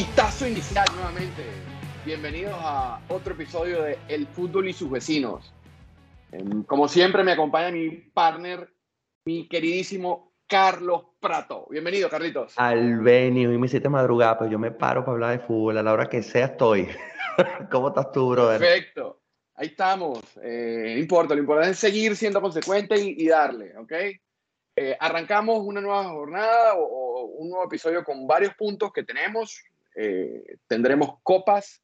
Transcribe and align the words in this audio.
Pitazo 0.00 0.48
inicial 0.48 0.86
nuevamente. 0.94 1.44
Bienvenidos 2.06 2.56
a 2.58 3.02
otro 3.10 3.34
episodio 3.34 3.82
de 3.82 3.98
El 4.08 4.26
Fútbol 4.28 4.66
y 4.66 4.72
sus 4.72 4.90
vecinos. 4.90 5.52
Em, 6.32 6.62
Como 6.62 6.88
siempre 6.88 7.22
me 7.22 7.32
acompaña 7.32 7.70
mi 7.70 7.90
partner, 7.90 8.72
mi 9.26 9.46
queridísimo 9.46 10.32
Carlos 10.46 11.02
Prato. 11.20 11.66
Bienvenido, 11.70 12.08
Carlitos. 12.08 12.54
Albenio, 12.56 13.52
y 13.52 13.58
me 13.58 13.66
hiciste 13.66 13.90
madrugada, 13.90 14.38
pero 14.38 14.50
yo 14.50 14.58
me 14.58 14.70
paro 14.70 15.04
para 15.04 15.12
hablar 15.12 15.38
de 15.38 15.46
fútbol, 15.46 15.76
a 15.76 15.82
la 15.82 15.92
hora 15.92 16.08
que 16.08 16.22
sea 16.22 16.46
estoy. 16.46 16.88
¿Cómo 17.70 17.88
estás 17.88 18.10
tú, 18.10 18.30
brother? 18.30 18.58
Perfecto. 18.58 19.20
Ahí 19.54 19.66
estamos. 19.66 20.18
Eh, 20.42 20.92
no 20.94 20.98
importa, 20.98 21.34
lo 21.34 21.40
importante 21.42 21.72
es 21.72 21.78
seguir 21.78 22.16
siendo 22.16 22.40
consecuente 22.40 22.98
y, 22.98 23.16
y 23.18 23.28
darle, 23.28 23.76
¿ok? 23.76 23.92
Eh, 24.76 24.96
arrancamos 24.98 25.58
una 25.62 25.82
nueva 25.82 26.04
jornada 26.04 26.74
o, 26.76 26.84
o 26.84 27.24
un 27.36 27.50
nuevo 27.50 27.66
episodio 27.66 28.02
con 28.02 28.26
varios 28.26 28.54
puntos 28.54 28.90
que 28.94 29.02
tenemos. 29.02 29.62
Eh, 29.94 30.56
tendremos 30.66 31.18
copas, 31.22 31.82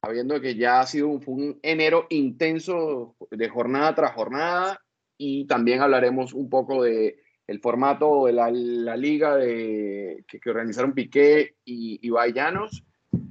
sabiendo 0.00 0.40
que 0.40 0.54
ya 0.54 0.80
ha 0.80 0.86
sido 0.86 1.08
un, 1.08 1.58
enero 1.62 2.06
intenso 2.10 3.16
de 3.30 3.48
jornada 3.48 3.94
tras 3.94 4.12
jornada 4.12 4.80
y 5.18 5.46
también 5.46 5.80
hablaremos 5.80 6.32
un 6.32 6.48
poco 6.48 6.82
de 6.82 7.20
el 7.46 7.60
formato 7.60 8.26
de 8.26 8.32
la, 8.32 8.50
liga 8.96 9.38
que, 9.38 10.24
organizaron 10.46 10.94
Piqué 10.94 11.54
y, 11.64 12.00
y. 12.02 12.12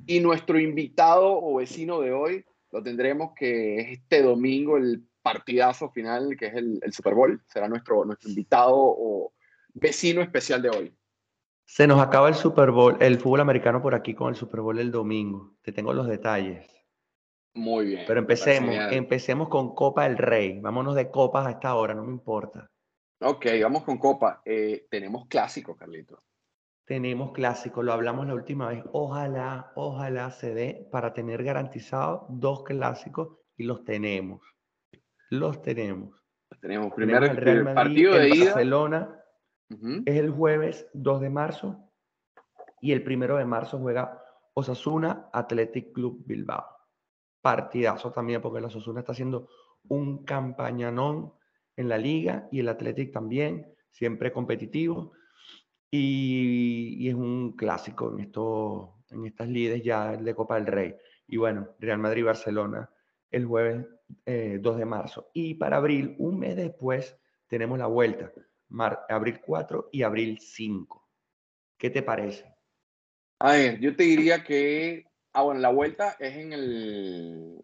Y 0.07 0.19
nuestro 0.19 0.59
invitado 0.59 1.37
o 1.41 1.57
vecino 1.57 1.99
de 1.99 2.13
hoy 2.13 2.45
lo 2.71 2.81
tendremos 2.81 3.31
que 3.35 3.77
es 3.79 3.99
este 3.99 4.21
domingo 4.21 4.77
el 4.77 5.03
partidazo 5.21 5.89
final 5.89 6.35
que 6.37 6.47
es 6.47 6.53
el, 6.53 6.79
el 6.81 6.93
Super 6.93 7.13
Bowl. 7.13 7.41
Será 7.47 7.67
nuestro, 7.67 8.05
nuestro 8.05 8.29
invitado 8.29 8.75
o 8.75 9.33
vecino 9.73 10.21
especial 10.21 10.61
de 10.61 10.69
hoy. 10.69 10.95
Se 11.65 11.87
nos 11.87 11.99
acaba 11.99 12.29
el 12.29 12.35
Super 12.35 12.71
Bowl, 12.71 12.97
el 13.01 13.17
fútbol 13.19 13.41
americano 13.41 13.81
por 13.81 13.95
aquí 13.95 14.13
con 14.13 14.29
el 14.29 14.35
Super 14.35 14.61
Bowl 14.61 14.79
el 14.79 14.91
domingo. 14.91 15.55
Te 15.61 15.71
tengo 15.71 15.93
los 15.93 16.07
detalles. 16.07 16.67
Muy 17.55 17.85
bien. 17.87 18.03
Pero 18.07 18.19
empecemos, 18.19 18.75
empecemos 18.91 19.49
con 19.49 19.73
Copa 19.73 20.03
del 20.03 20.17
Rey. 20.17 20.59
Vámonos 20.59 20.95
de 20.95 21.09
copas 21.09 21.47
a 21.47 21.51
esta 21.51 21.75
hora, 21.75 21.93
no 21.93 22.03
me 22.03 22.11
importa. 22.11 22.69
Ok, 23.21 23.45
vamos 23.61 23.83
con 23.83 23.97
Copa. 23.97 24.41
Eh, 24.45 24.85
tenemos 24.89 25.27
clásico, 25.27 25.75
Carlito. 25.75 26.21
Tenemos 26.85 27.31
clásico, 27.31 27.81
lo 27.81 27.93
hablamos 27.93 28.27
la 28.27 28.35
última 28.35 28.69
vez. 28.69 28.83
Ojalá, 28.91 29.71
ojalá 29.75 30.29
se 30.29 30.53
dé 30.53 30.87
para 30.91 31.13
tener 31.13 31.43
garantizados 31.43 32.25
dos 32.29 32.63
clásicos 32.63 33.39
y 33.57 33.63
los 33.63 33.83
tenemos. 33.83 34.41
Los 35.31 35.61
tenemos. 35.63 36.21
Tenemos 36.61 36.93
Tenemos 36.93 36.93
primero 36.93 37.25
el 37.25 37.37
Real 37.37 37.57
el 37.57 37.63
Madrid 37.63 37.75
partido 37.75 38.13
de 38.13 38.27
en 38.27 38.35
ida. 38.35 38.45
Barcelona. 38.45 39.24
Es 39.69 40.15
el 40.15 40.31
jueves 40.31 40.87
2 40.93 41.21
de 41.21 41.29
marzo 41.29 41.91
y 42.81 42.91
el 42.91 43.03
primero 43.03 43.37
de 43.37 43.45
marzo 43.45 43.79
juega 43.79 44.21
Osasuna 44.53 45.29
Athletic 45.33 45.91
Club 45.91 46.23
Bilbao. 46.25 46.65
Partidazo 47.41 48.11
también 48.11 48.41
porque 48.41 48.59
el 48.59 48.65
Osasuna 48.65 48.99
está 48.99 49.11
haciendo 49.11 49.49
un 49.87 50.23
campañanón 50.23 51.33
en 51.75 51.89
la 51.89 51.97
liga 51.97 52.47
y 52.51 52.59
el 52.59 52.69
Athletic 52.69 53.11
también, 53.11 53.73
siempre 53.91 54.31
competitivo 54.31 55.13
y, 55.89 56.97
y 56.99 57.09
es 57.09 57.15
un 57.15 57.55
clásico 57.55 58.11
en, 58.11 58.19
esto, 58.19 59.03
en 59.09 59.25
estas 59.25 59.47
lides 59.47 59.83
ya 59.83 60.15
de 60.15 60.35
Copa 60.35 60.55
del 60.55 60.67
Rey. 60.67 60.95
Y 61.27 61.37
bueno, 61.37 61.69
Real 61.79 61.99
Madrid-Barcelona 61.99 62.89
el 63.31 63.45
jueves 63.45 63.85
eh, 64.25 64.59
2 64.61 64.77
de 64.77 64.85
marzo. 64.85 65.29
Y 65.33 65.55
para 65.55 65.77
abril, 65.77 66.15
un 66.19 66.39
mes 66.39 66.55
después, 66.55 67.17
tenemos 67.47 67.77
la 67.77 67.87
vuelta 67.87 68.31
mar- 68.69 69.05
abril 69.09 69.39
4 69.41 69.89
y 69.91 70.03
abril 70.03 70.39
5. 70.39 71.07
¿Qué 71.77 71.89
te 71.89 72.01
parece? 72.03 72.53
A 73.39 73.51
ver, 73.53 73.79
yo 73.79 73.95
te 73.95 74.03
diría 74.03 74.43
que. 74.43 75.05
Ah, 75.33 75.41
bueno, 75.43 75.59
la 75.59 75.69
vuelta 75.69 76.15
es 76.19 76.35
en 76.35 76.53
el. 76.53 77.59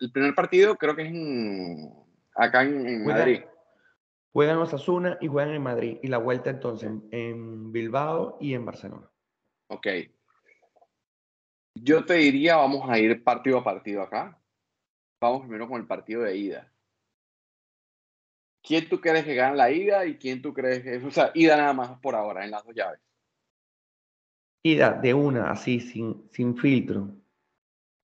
El 0.00 0.12
primer 0.12 0.34
partido 0.34 0.76
creo 0.76 0.94
que 0.94 1.02
es 1.02 1.08
en, 1.08 1.90
acá 2.34 2.62
en, 2.62 2.86
en 2.86 3.04
Juega- 3.04 3.18
Madrid. 3.20 3.40
Juegan 4.32 4.58
Osasuna 4.58 5.16
y 5.20 5.28
juegan 5.28 5.54
en 5.54 5.62
Madrid. 5.62 5.98
Y 6.02 6.08
la 6.08 6.18
vuelta 6.18 6.50
entonces 6.50 6.90
en, 6.90 7.08
en 7.12 7.72
Bilbao 7.72 8.36
y 8.40 8.52
en 8.54 8.64
Barcelona. 8.66 9.08
Ok. 9.68 9.86
Yo 11.76 12.04
te 12.04 12.14
diría, 12.14 12.56
vamos 12.56 12.88
a 12.88 12.98
ir 12.98 13.22
partido 13.24 13.58
a 13.58 13.64
partido 13.64 14.02
acá. 14.02 14.38
Vamos 15.20 15.42
primero 15.42 15.68
con 15.68 15.80
el 15.80 15.86
partido 15.86 16.22
de 16.22 16.36
ida. 16.36 16.72
¿Quién 18.64 18.88
tú 18.88 18.98
crees 18.98 19.26
que 19.26 19.34
gana 19.34 19.54
la 19.54 19.70
ida 19.70 20.06
y 20.06 20.16
quién 20.16 20.40
tú 20.40 20.54
crees 20.54 20.82
que. 20.82 20.96
O 20.96 21.10
sea, 21.10 21.30
ida 21.34 21.54
nada 21.56 21.74
más 21.74 21.98
por 22.00 22.14
ahora, 22.14 22.44
en 22.44 22.50
las 22.50 22.64
dos 22.64 22.74
llaves. 22.74 22.98
Ida 24.62 24.92
de 24.92 25.12
una, 25.12 25.50
así, 25.50 25.80
sin, 25.80 26.30
sin 26.32 26.56
filtro. 26.56 27.10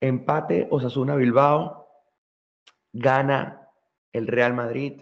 Empate 0.01 0.69
Osasuna-Bilbao. 0.71 1.89
Gana 2.93 3.69
el 4.13 4.27
Real 4.27 4.53
Madrid 4.53 5.01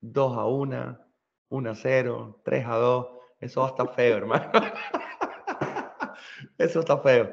2 0.00 0.36
a 0.36 0.46
1, 0.46 0.98
1 1.50 1.70
a 1.70 1.74
0, 1.74 2.40
3 2.44 2.66
a 2.66 2.76
2. 2.76 3.06
Eso 3.40 3.68
estar 3.68 3.94
feo, 3.94 4.16
hermano. 4.16 4.50
Eso 6.58 6.80
está 6.80 6.98
feo. 6.98 7.32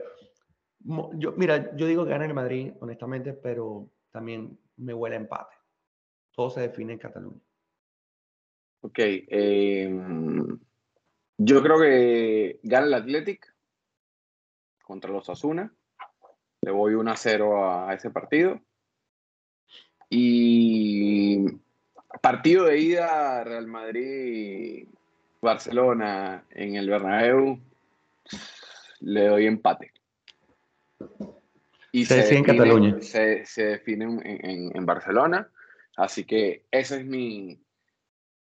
Mira, 1.38 1.76
yo 1.76 1.88
digo 1.88 2.04
que 2.04 2.12
gana 2.12 2.26
el 2.26 2.36
Madrid, 2.36 2.74
honestamente, 2.82 3.34
pero 3.34 3.90
también 4.12 4.60
me 4.78 4.94
huele 4.94 5.16
a 5.16 5.20
empate. 5.20 5.56
Todo 6.36 6.50
se 6.50 6.62
define 6.62 6.94
en 6.94 7.00
Cataluña. 7.00 7.40
Ok. 8.82 9.00
eh, 9.00 9.90
yo 11.38 11.62
creo 11.64 11.80
que 11.80 12.60
gana 12.64 12.86
el 12.88 12.94
Athletic 12.94 13.54
contra 14.84 15.12
los 15.12 15.30
Asuna. 15.30 15.74
Le 16.62 16.72
voy 16.72 16.94
1 16.94 17.12
a 17.12 17.16
0 17.16 17.64
a, 17.66 17.90
a 17.90 17.94
ese 17.94 18.10
partido. 18.10 18.60
Y 20.10 21.46
partido 22.22 22.66
de 22.66 22.80
ida 22.80 23.44
Real 23.44 23.68
Madrid 23.68 24.88
Barcelona 25.42 26.46
en 26.52 26.76
el 26.76 26.90
Bernabéu 26.90 27.60
le 29.02 29.28
doy 29.28 29.46
empate. 29.48 29.92
Y 31.92 32.06
Se 32.06 32.16
decide 32.18 32.38
en 32.40 32.44
Cataluña. 32.46 33.02
Se, 33.02 33.46
se 33.46 33.66
define 33.66 34.06
en, 34.06 34.46
en- 34.46 34.78
en 34.78 34.86
Barcelona. 34.86 35.50
Así 35.98 36.26
que 36.26 36.66
ese 36.72 36.98
es 36.98 37.06
mi, 37.06 37.60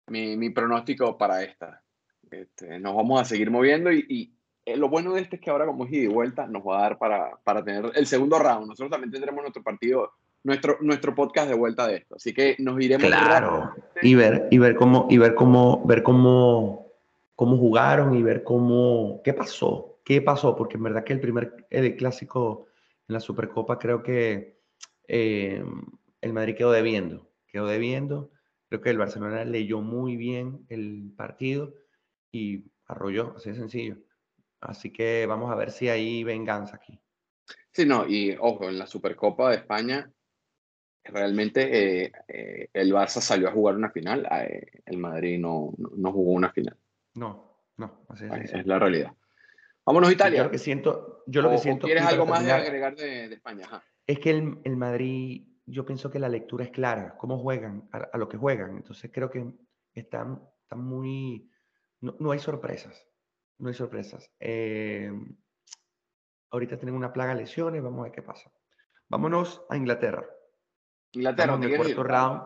mi, 0.08 0.36
mi 0.36 0.50
pronóstico 0.50 1.16
para 1.18 1.42
esta. 1.42 1.82
Este, 2.30 2.78
nos 2.78 2.94
vamos 2.94 3.20
a 3.20 3.24
seguir 3.24 3.50
moviendo 3.50 3.92
y, 3.92 4.06
y, 4.08 4.32
eh, 4.64 4.76
lo 4.76 4.88
bueno 4.88 5.12
de 5.12 5.20
este 5.20 5.36
es 5.36 5.42
que 5.42 5.50
ahora 5.50 5.66
como 5.66 5.84
es 5.84 5.92
ida 5.92 6.04
y 6.04 6.06
vuelta 6.06 6.46
nos 6.46 6.62
va 6.62 6.78
a 6.78 6.82
dar 6.82 6.98
para, 6.98 7.36
para 7.44 7.64
tener 7.64 7.90
el 7.94 8.06
segundo 8.06 8.38
round. 8.38 8.68
Nosotros 8.68 8.90
también 8.90 9.10
tendremos 9.10 9.42
nuestro 9.42 9.62
partido, 9.62 10.12
nuestro, 10.44 10.78
nuestro 10.80 11.14
podcast 11.14 11.48
de 11.48 11.54
vuelta 11.54 11.86
de 11.86 11.96
esto. 11.96 12.16
Así 12.16 12.32
que 12.32 12.56
nos 12.58 12.80
iremos 12.80 13.06
Claro. 13.06 13.74
Y 14.00 14.14
ver, 14.14 14.48
y 14.50 14.58
ver 14.58 14.76
cómo, 14.76 15.06
y 15.10 15.18
ver 15.18 15.34
cómo, 15.34 15.84
ver 15.84 16.02
cómo, 16.02 16.86
cómo 17.34 17.56
jugaron 17.58 18.14
y 18.14 18.22
ver 18.22 18.44
cómo, 18.44 19.20
qué 19.24 19.34
pasó, 19.34 19.98
qué 20.04 20.22
pasó, 20.22 20.56
porque 20.56 20.76
en 20.76 20.84
verdad 20.84 21.04
que 21.04 21.12
el 21.12 21.20
primer 21.20 21.66
el 21.70 21.96
clásico 21.96 22.66
en 23.08 23.14
la 23.14 23.20
Supercopa 23.20 23.78
creo 23.78 24.02
que 24.02 24.60
eh, 25.08 25.64
el 26.20 26.32
Madrid 26.32 26.54
quedó 26.56 26.70
debiendo, 26.70 27.26
quedó 27.52 27.66
debiendo. 27.66 28.30
Creo 28.68 28.80
que 28.80 28.90
el 28.90 28.98
Barcelona 28.98 29.44
leyó 29.44 29.80
muy 29.82 30.16
bien 30.16 30.64
el 30.68 31.12
partido 31.16 31.74
y 32.32 32.64
arrolló, 32.86 33.34
así 33.36 33.50
de 33.50 33.56
sencillo. 33.56 33.96
Así 34.60 34.90
que 34.92 35.26
vamos 35.26 35.50
a 35.52 35.54
ver 35.56 35.70
si 35.70 35.88
hay 35.88 36.24
venganza 36.24 36.76
aquí. 36.76 36.98
Sí, 37.72 37.84
no, 37.86 38.06
y 38.08 38.36
ojo, 38.40 38.68
en 38.68 38.78
la 38.78 38.86
Supercopa 38.86 39.50
de 39.50 39.56
España, 39.56 40.10
realmente 41.04 42.04
eh, 42.04 42.12
eh, 42.28 42.68
el 42.72 42.92
Barça 42.92 43.20
salió 43.20 43.48
a 43.48 43.52
jugar 43.52 43.76
una 43.76 43.90
final, 43.90 44.26
eh, 44.30 44.82
el 44.86 44.98
Madrid 44.98 45.38
no, 45.38 45.72
no, 45.96 46.12
jugó 46.12 46.32
una 46.32 46.50
final, 46.52 46.76
No, 47.14 47.58
no, 47.76 48.04
así 48.08 48.24
es 48.26 48.30
sencillo. 48.30 48.62
la 48.66 48.78
realidad. 48.78 49.12
Vámonos 49.84 50.08
a 50.08 50.12
Yo 50.12 50.14
Italia. 50.14 50.44
lo 50.44 50.50
que 50.50 50.58
siento, 50.58 51.24
yo 51.26 51.42
lo 51.42 51.48
¿O- 51.48 51.52
que 51.52 51.58
siento 51.58 51.86
¿Quieres 51.86 52.04
algo 52.04 52.24
más 52.26 52.44
de 52.44 52.52
agregar 52.52 52.94
de, 52.94 53.28
de 53.28 53.34
España? 53.34 53.66
Ajá. 53.66 53.82
Es 54.06 54.18
que 54.20 54.30
el, 54.30 54.58
el 54.64 54.76
Madrid, 54.76 55.44
yo 55.66 55.84
pienso 55.86 56.10
que 56.10 56.18
la 56.18 56.28
lectura 56.28 56.64
es 56.64 56.70
clara, 56.70 57.16
cómo 57.18 57.38
juegan, 57.38 57.88
a, 57.92 57.98
a 57.98 58.18
lo 58.18 58.28
que 58.28 58.36
juegan. 58.36 58.76
Entonces 58.76 59.10
creo 59.12 59.30
que 59.30 59.52
están, 59.94 60.42
están 60.62 60.80
muy... 60.84 61.50
No, 62.00 62.16
no 62.18 62.32
hay 62.32 62.38
sorpresas, 62.38 63.06
no 63.58 63.68
hay 63.68 63.74
sorpresas. 63.74 64.30
Eh, 64.40 65.12
ahorita 66.50 66.76
tienen 66.78 66.94
una 66.94 67.12
plaga 67.12 67.34
de 67.34 67.40
lesiones, 67.42 67.82
vamos 67.82 68.00
a 68.00 68.02
ver 68.04 68.12
qué 68.12 68.22
pasa. 68.22 68.50
Vámonos 69.08 69.64
a 69.68 69.76
Inglaterra. 69.76 70.26
Inglaterra, 71.12 71.52
Estamos 71.54 71.60
¿dónde 71.60 71.66
en 71.66 71.72
el 71.72 71.94
cuarto 71.94 72.00
ir? 72.00 72.06
round 72.06 72.42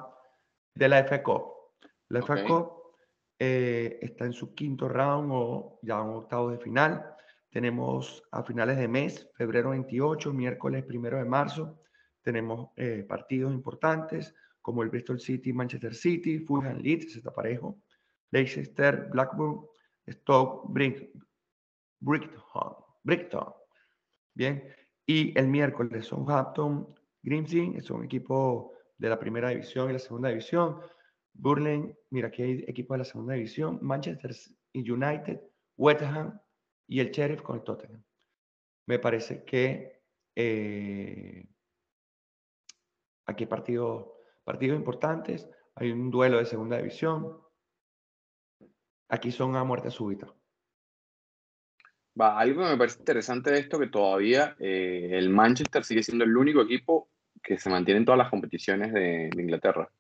de 0.75 0.89
la 0.89 1.05
FA 1.05 1.23
Cup. 1.23 1.53
La 2.09 2.23
FA 2.23 2.35
Ok. 2.35 2.47
Cup 2.47 2.73
eh, 3.39 3.99
está 4.03 4.25
en 4.25 4.33
su 4.33 4.55
quinto 4.55 4.89
round 4.89 5.31
o 5.33 5.79
ya 5.83 5.95
en 6.01 6.09
octavos 6.09 6.53
de 6.53 6.59
final. 6.59 7.15
Tenemos 7.51 8.23
a 8.33 8.43
finales 8.43 8.77
de 8.77 8.89
mes, 8.89 9.31
febrero 9.35 9.71
28, 9.71 10.33
miércoles 10.33 10.85
primero 10.85 11.17
de 11.19 11.25
marzo, 11.25 11.81
tenemos 12.27 12.71
eh, 12.75 13.05
partidos 13.09 13.55
importantes 13.55 14.35
como 14.61 14.83
el 14.83 14.89
Bristol 14.89 15.21
City, 15.21 15.53
Manchester 15.53 15.95
City, 15.95 16.41
Fulham 16.41 16.79
Leeds, 16.79 17.15
está 17.15 17.33
parejo, 17.33 17.79
Leicester, 18.33 19.09
Blackburn, 19.13 19.65
Stoke, 20.09 20.67
Brick, 20.73 21.09
Brighton, 22.01 22.75
Brighton, 23.05 23.53
Bien. 24.35 24.61
Y 25.07 25.39
el 25.39 25.47
miércoles 25.47 26.07
Southampton, 26.07 26.93
Grimsby, 27.23 27.77
es 27.77 27.89
un 27.93 28.05
equipo 28.05 28.73
de 28.99 29.09
la 29.09 29.21
primera 29.21 29.51
división 29.51 29.89
y 29.91 29.93
la 29.93 30.01
segunda 30.01 30.29
división. 30.31 30.81
Burling, 31.33 31.95
mira, 32.11 32.27
aquí 32.27 32.43
hay 32.43 32.65
equipos 32.67 32.97
de 32.97 32.99
la 32.99 33.05
segunda 33.05 33.35
división. 33.35 33.79
Manchester 33.83 34.35
United, 34.75 35.41
West 35.77 36.03
Ham 36.03 36.41
y 36.89 36.99
el 36.99 37.13
Sheriff 37.13 37.43
con 37.43 37.59
el 37.59 37.63
Tottenham. 37.63 38.03
Me 38.87 38.99
parece 38.99 39.45
que 39.45 40.03
eh, 40.35 41.47
aquí 43.27 43.45
hay 43.45 43.49
partidos, 43.49 44.07
partidos 44.45 44.79
importantes. 44.79 45.49
Hay 45.75 45.91
un 45.91 46.11
duelo 46.11 46.39
de 46.39 46.47
segunda 46.47 46.79
división. 46.79 47.39
Aquí 49.09 49.31
son 49.31 49.57
a 49.57 49.65
muerte 49.65 49.91
súbita. 49.91 50.33
Va, 52.19 52.39
algo 52.39 52.63
que 52.63 52.71
me 52.71 52.77
parece 52.79 52.99
interesante 53.01 53.51
de 53.51 53.59
esto 53.59 53.79
que 53.79 53.89
todavía 53.89 54.57
eh, 54.59 55.11
el 55.13 55.29
Manchester 55.29 55.85
sigue 55.85 56.03
siendo 56.03 56.25
el 56.25 56.37
único 56.37 56.63
equipo 56.63 57.11
que 57.43 57.59
se 57.59 57.69
mantiene 57.69 57.99
en 57.99 58.05
todas 58.07 58.19
las 58.19 58.31
competiciones 58.31 58.93
de, 58.93 59.31
Inglaterra. 59.37 59.91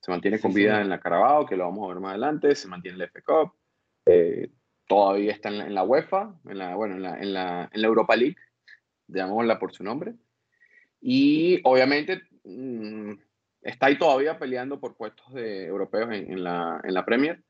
Se 0.00 0.10
mantiene 0.12 0.38
con 0.38 0.54
vida 0.54 0.80
en 0.80 0.88
la 0.88 1.00
Carabao, 1.00 1.44
que 1.44 1.56
lo 1.56 1.64
vamos 1.64 1.84
a 1.84 1.88
ver 1.92 2.00
más 2.00 2.10
adelante, 2.10 2.54
se 2.54 2.68
mantiene 2.68 2.94
en 2.94 2.98
la 3.00 3.08
FA 3.08 3.20
Cup, 3.22 3.52
eh, 4.06 4.52
todavía 4.86 5.32
está 5.32 5.48
en 5.48 5.74
la, 5.74 5.82
UEFA, 5.82 6.38
en 6.48 6.58
la, 6.58 6.76
bueno, 6.76 6.94
en 6.94 7.02
la, 7.02 7.18
en 7.20 7.32
la, 7.82 7.88
Europa 7.88 8.14
League, 8.14 8.36
llamémosla 9.08 9.58
por 9.58 9.72
su 9.72 9.82
nombre. 9.82 10.14
Y 11.00 11.60
obviamente 11.64 12.22
mm, 12.46 13.12
está 13.62 13.86
ahí 13.86 13.98
todavía 13.98 14.38
peleando 14.38 14.80
por 14.80 14.96
puestos 14.96 15.32
de 15.32 15.66
europeos 15.66 16.08
en, 16.12 16.42
la, 16.42 16.80
en 16.82 16.94
la 16.94 17.04
Premier 17.04 17.44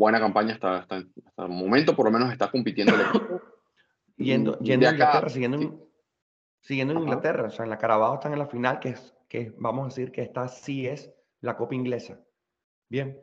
buena 0.00 0.18
campaña 0.18 0.54
hasta, 0.54 0.78
hasta, 0.78 0.96
el 0.96 1.10
momento, 1.36 1.94
por 1.94 2.06
lo 2.06 2.10
menos 2.10 2.32
está 2.32 2.50
compitiendo 2.50 2.94
el 2.94 3.02
equipo. 3.02 3.42
Yendo, 4.16 4.58
yendo 4.58 4.86
a 4.86 4.92
Inglaterra, 4.92 5.28
siguiendo, 5.30 5.58
en, 5.58 5.80
siguiendo 6.60 6.92
en 6.92 7.00
Inglaterra, 7.00 7.46
o 7.46 7.50
sea, 7.50 7.64
en 7.64 7.70
la 7.70 7.78
Carabao 7.78 8.14
están 8.14 8.34
en 8.34 8.38
la 8.38 8.46
final, 8.46 8.78
que 8.78 8.90
es, 8.90 9.14
que 9.26 9.54
vamos 9.56 9.84
a 9.84 9.88
decir 9.88 10.12
que 10.12 10.20
esta 10.20 10.46
sí 10.46 10.86
es 10.86 11.10
la 11.40 11.56
Copa 11.56 11.74
Inglesa. 11.74 12.20
Bien, 12.90 13.18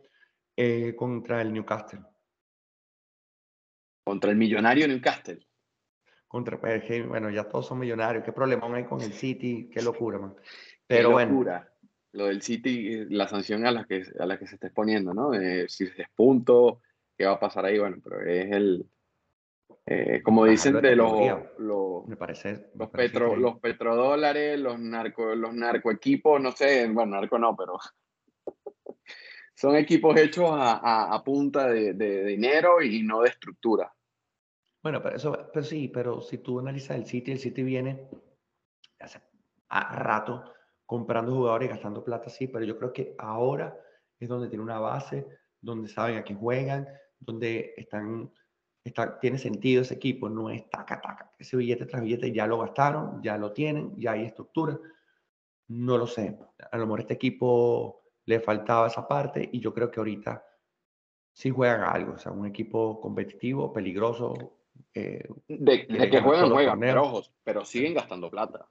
eh, 0.55 0.95
contra 0.95 1.39
el 1.43 1.53
Newcastle. 1.53 1.99
Contra 4.03 4.31
el 4.31 4.37
millonario 4.37 4.87
Newcastle. 4.87 5.46
Contra, 6.27 6.59
pues, 6.59 7.07
bueno, 7.07 7.29
ya 7.29 7.45
todos 7.45 7.67
son 7.67 7.79
millonarios. 7.79 8.23
¿Qué 8.23 8.33
problema 8.33 8.67
hay 8.75 8.85
con 8.85 9.01
el 9.01 9.13
City? 9.13 9.69
Qué 9.71 9.81
locura, 9.81 10.19
man. 10.19 10.35
Pero 10.85 11.11
bueno 11.11 11.45
lo 12.17 12.25
del 12.25 12.41
City, 12.41 13.05
la 13.09 13.27
sanción 13.27 13.65
a 13.65 13.71
la 13.71 13.85
que, 13.85 14.03
a 14.19 14.25
la 14.25 14.39
que 14.39 14.47
se 14.47 14.55
está 14.55 14.67
exponiendo, 14.67 15.13
¿no? 15.13 15.31
si 15.67 15.83
es 15.83 16.09
punto, 16.15 16.81
¿qué 17.15 17.25
va 17.25 17.33
a 17.33 17.39
pasar 17.39 17.65
ahí? 17.65 17.77
Bueno, 17.77 17.97
pero 18.03 18.21
es 18.21 18.51
el, 18.51 18.89
eh, 19.85 20.21
como 20.23 20.45
dicen 20.45 20.81
de 20.81 20.95
los, 20.95 21.11
los, 21.59 22.07
me 22.07 22.17
parece, 22.17 22.71
los, 22.75 22.89
petro, 22.89 23.35
los 23.35 23.59
petrodólares, 23.59 24.59
los 24.59 24.79
narco, 24.79 25.35
los 25.35 25.53
narcoequipos, 25.53 26.41
no 26.41 26.51
sé, 26.51 26.87
bueno, 26.87 27.17
narco 27.17 27.37
no, 27.37 27.55
pero 27.55 27.77
son 29.55 29.75
equipos 29.75 30.19
hechos 30.19 30.49
a, 30.51 31.13
a, 31.13 31.23
punta 31.23 31.67
de, 31.67 31.93
de, 31.93 32.25
dinero 32.25 32.81
y 32.81 33.03
no 33.03 33.21
de 33.21 33.29
estructura. 33.29 33.93
Bueno, 34.87 35.01
pero 35.03 35.17
eso, 35.17 35.49
pero 35.51 35.65
sí, 35.65 35.89
pero 35.89 36.21
si 36.21 36.37
tú 36.37 36.59
analizas 36.59 36.95
el 36.95 37.05
City, 37.05 37.33
el 37.33 37.39
City 37.39 37.61
viene 37.61 38.07
hace 38.97 39.19
rato 39.69 40.45
comprando 40.85 41.35
jugadores 41.35 41.67
y 41.67 41.71
gastando 41.71 42.05
plata, 42.05 42.29
sí, 42.29 42.47
pero 42.47 42.63
yo 42.63 42.77
creo 42.77 42.93
que 42.93 43.13
ahora 43.17 43.77
es 44.17 44.29
donde 44.29 44.47
tiene 44.47 44.63
una 44.63 44.79
base, 44.79 45.27
donde 45.59 45.89
saben 45.89 46.15
a 46.15 46.23
qué 46.23 46.33
juegan, 46.33 46.87
donde 47.19 47.73
están, 47.75 48.31
está, 48.81 49.19
tiene 49.19 49.37
sentido 49.37 49.81
ese 49.81 49.95
equipo, 49.95 50.29
no 50.29 50.49
es 50.49 50.69
taca, 50.69 51.01
taca. 51.01 51.33
Ese 51.37 51.57
billete 51.57 51.85
tras 51.85 52.01
billete 52.01 52.31
ya 52.31 52.47
lo 52.47 52.57
gastaron, 52.57 53.21
ya 53.21 53.37
lo 53.37 53.51
tienen, 53.51 53.93
ya 53.97 54.13
hay 54.13 54.23
estructura. 54.23 54.79
No 55.67 55.97
lo 55.97 56.07
sé. 56.07 56.39
A 56.71 56.77
lo 56.77 56.85
mejor 56.85 57.01
este 57.01 57.15
equipo 57.15 58.03
le 58.23 58.39
faltaba 58.39 58.87
esa 58.87 59.05
parte 59.05 59.49
y 59.51 59.59
yo 59.59 59.73
creo 59.73 59.91
que 59.91 59.99
ahorita 59.99 60.45
sí 61.33 61.49
juegan 61.49 61.81
algo, 61.81 62.13
o 62.13 62.17
sea, 62.17 62.31
un 62.31 62.45
equipo 62.45 63.01
competitivo, 63.01 63.73
peligroso. 63.73 64.56
Eh, 64.93 65.27
de, 65.47 65.87
que 65.87 66.21
juegan, 66.21 66.49
juegan, 66.49 66.79
pero 66.79 67.03
ojos, 67.03 67.31
pero 67.43 67.63
siguen 67.65 67.93
gastando 67.93 68.29
plata 68.29 68.67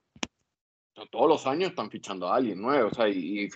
todos 1.05 1.29
los 1.29 1.47
años 1.47 1.70
están 1.70 1.91
fichando 1.91 2.29
a 2.29 2.37
alguien 2.37 2.61
nuevo. 2.61 2.88
O 2.88 2.94
sea, 2.94 3.08
y, 3.08 3.49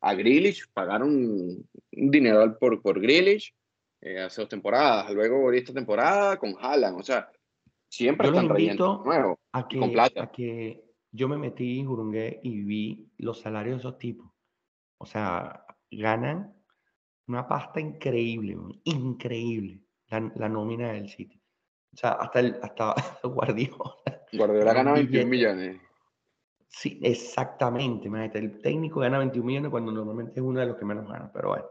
a 0.00 0.14
Grealish 0.14 0.68
pagaron 0.72 1.10
un 1.10 2.10
dinero 2.10 2.58
por, 2.58 2.80
por 2.82 3.00
Grealish 3.00 3.54
eh, 4.00 4.20
hace 4.20 4.42
dos 4.42 4.48
temporadas. 4.48 5.10
Luego 5.12 5.52
esta 5.52 5.72
temporada 5.72 6.36
con 6.38 6.54
Haaland. 6.58 6.98
O 6.98 7.02
sea, 7.02 7.30
siempre 7.88 8.28
yo 8.28 8.34
están 8.34 8.48
trayendo 8.48 9.02
nuevo 9.04 9.38
a 9.52 9.68
que, 9.68 9.78
con 9.78 9.92
plata. 9.92 10.24
A 10.24 10.32
que 10.32 10.84
yo 11.12 11.28
me 11.28 11.38
metí, 11.38 11.84
jurungué 11.84 12.40
y 12.42 12.62
vi 12.62 13.10
los 13.18 13.40
salarios 13.40 13.76
de 13.76 13.80
esos 13.80 13.98
tipos. 13.98 14.30
O 14.98 15.06
sea, 15.06 15.64
ganan 15.90 16.54
una 17.28 17.46
pasta 17.46 17.80
increíble, 17.80 18.56
increíble, 18.84 19.82
la, 20.08 20.32
la 20.34 20.48
nómina 20.48 20.92
del 20.92 21.08
City. 21.08 21.37
O 21.92 21.96
sea, 21.96 22.12
hasta, 22.12 22.40
el, 22.40 22.58
hasta 22.62 22.94
Guardiola. 23.24 23.96
Guardiola 24.32 24.72
gana 24.72 24.92
21 24.92 25.28
millones. 25.28 25.80
Sí, 26.68 27.00
exactamente. 27.02 28.08
El 28.38 28.60
técnico 28.60 29.00
gana 29.00 29.18
21 29.18 29.46
millones 29.46 29.70
cuando 29.70 29.90
normalmente 29.90 30.34
es 30.34 30.42
uno 30.42 30.60
de 30.60 30.66
los 30.66 30.76
que 30.76 30.84
menos 30.84 31.08
gana. 31.08 31.30
Pero 31.32 31.48
bueno, 31.48 31.66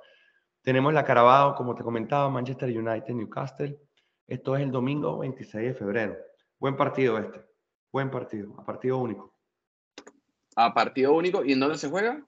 tenemos 0.62 0.94
la 0.94 1.06
Carabao, 1.06 1.56
como 1.56 1.76
te 1.76 1.84
comentaba, 1.84 2.30
Manchester 2.30 2.70
United, 2.70 3.14
Newcastle. 3.14 3.80
Esto 4.28 4.56
es 4.58 4.64
el 4.64 4.72
domingo 4.72 5.20
26 5.20 5.68
de 5.68 5.74
febrero. 5.74 6.18
Buen 6.60 6.76
partido 6.76 7.18
este. 7.18 7.46
Buen 7.92 8.10
partido. 8.10 8.56
A 8.60 8.66
partido 8.66 8.98
único. 8.98 9.34
A 10.56 10.74
partido 10.74 11.14
único. 11.14 11.46
¿Y 11.46 11.54
en 11.54 11.60
dónde 11.60 11.78
se 11.78 11.90
juega? 11.90 12.26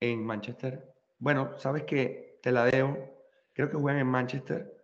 En 0.00 0.24
Manchester. 0.24 0.94
Bueno, 1.18 1.58
sabes 1.58 1.82
que 1.82 2.38
te 2.42 2.52
la 2.52 2.64
debo. 2.64 2.96
Creo 3.52 3.68
que 3.68 3.76
juegan 3.76 4.00
en 4.00 4.06
Manchester. 4.06 4.81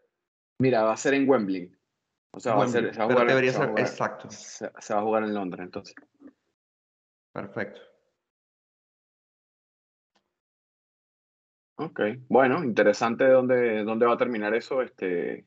Mira, 0.58 0.82
va 0.82 0.92
a 0.92 0.96
ser 0.96 1.14
en 1.14 1.28
Wembley. 1.28 1.70
O 2.32 2.40
sea, 2.40 2.54
va 2.54 2.64
a 2.64 2.68
ser, 2.68 2.92
se 2.92 2.98
va 2.98 3.06
a 3.06 3.08
jugar, 3.08 3.26
debería 3.26 3.52
ser 3.52 3.70
exacto. 3.78 4.28
Se, 4.30 4.66
va 4.66 5.00
a 5.00 5.02
jugar 5.02 5.22
en 5.24 5.34
Londres, 5.34 5.64
entonces. 5.64 5.94
Perfecto. 7.32 7.80
Ok, 11.76 12.00
bueno, 12.28 12.64
interesante 12.64 13.24
dónde, 13.24 13.84
dónde 13.84 14.06
va 14.06 14.14
a 14.14 14.18
terminar 14.18 14.52
eso. 14.54 14.82
Este, 14.82 15.46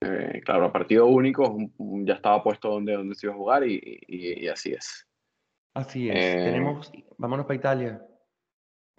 eh, 0.00 0.40
claro, 0.44 0.64
a 0.64 0.72
partido 0.72 1.06
único 1.06 1.58
ya 1.78 2.14
estaba 2.14 2.42
puesto 2.42 2.70
dónde, 2.70 2.94
dónde 2.94 3.14
se 3.14 3.26
iba 3.26 3.34
a 3.34 3.38
jugar 3.38 3.68
y, 3.68 4.00
y, 4.08 4.48
así 4.48 4.72
es. 4.72 5.06
Así 5.74 6.08
es. 6.08 6.16
Eh, 6.16 6.44
Tenemos, 6.46 6.90
vámonos 7.18 7.44
para 7.44 7.56
Italia. 7.56 8.09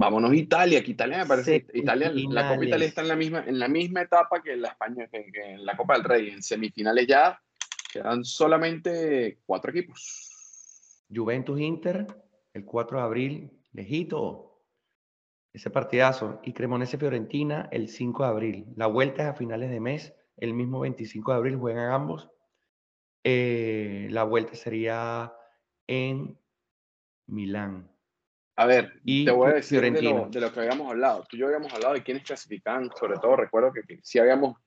Vámonos 0.01 0.31
a 0.31 0.36
Italia, 0.36 0.84
que 0.84 0.91
Italia 0.91 1.20
me 1.20 1.25
parece. 1.27 1.67
Italia, 1.75 2.12
la 2.12 2.50
Copa 2.50 2.65
Italia 2.65 2.88
está 2.88 3.01
en 3.01 3.08
la 3.08 3.15
misma, 3.15 3.43
en 3.46 3.60
la 3.60 3.67
misma 3.67 4.01
etapa 4.01 4.41
que 4.41 4.55
la 4.55 4.70
España, 4.70 5.08
que, 5.08 5.29
en 5.36 5.63
la 5.63 5.77
Copa 5.77 5.93
del 5.93 6.03
Rey. 6.03 6.29
En 6.29 6.41
semifinales 6.41 7.05
ya 7.05 7.39
quedan 7.93 8.25
solamente 8.25 9.38
cuatro 9.46 9.70
equipos. 9.70 11.05
Juventus 11.13 11.60
Inter, 11.60 12.08
el 12.51 12.65
4 12.65 12.98
de 12.98 13.03
abril, 13.03 13.51
lejito. 13.74 14.63
Ese 15.53 15.70
partidazo. 15.70 16.39
Y 16.43 16.53
Cremonese 16.53 16.98
Fiorentina, 16.98 17.70
el 17.72 17.88
5 17.88 18.24
de 18.24 18.29
abril. 18.29 18.65
La 18.75 18.88
vuelta 18.88 19.22
es 19.22 19.29
a 19.29 19.34
finales 19.36 19.70
de 19.70 19.81
mes, 19.81 20.15
el 20.38 20.55
mismo 20.55 20.79
25 20.79 21.31
de 21.31 21.38
abril 21.38 21.58
juegan 21.58 21.91
ambos. 21.91 22.27
Eh, 23.24 24.08
la 24.10 24.24
vuelta 24.24 24.55
sería 24.55 25.31
en 25.86 26.39
Milán. 27.27 27.90
A 28.55 28.65
ver, 28.65 29.01
te 29.05 29.31
voy 29.31 29.51
a 29.51 29.55
decir 29.55 29.81
de 29.81 30.01
lo, 30.01 30.29
que 30.29 30.60
habíamos 30.60 30.89
hablado. 30.89 31.24
Tú 31.29 31.36
y 31.36 31.39
yo 31.39 31.48
habíamos 31.48 31.74
hablado 31.74 31.93
de 31.93 32.03
quiénes 32.03 32.24
clasifican, 32.24 32.89
sobre 33.00 33.17
todo 33.17 33.36
recuerdo 33.36 33.72
que, 33.72 34.00
sí 34.03 34.20
habíamos 34.20 34.58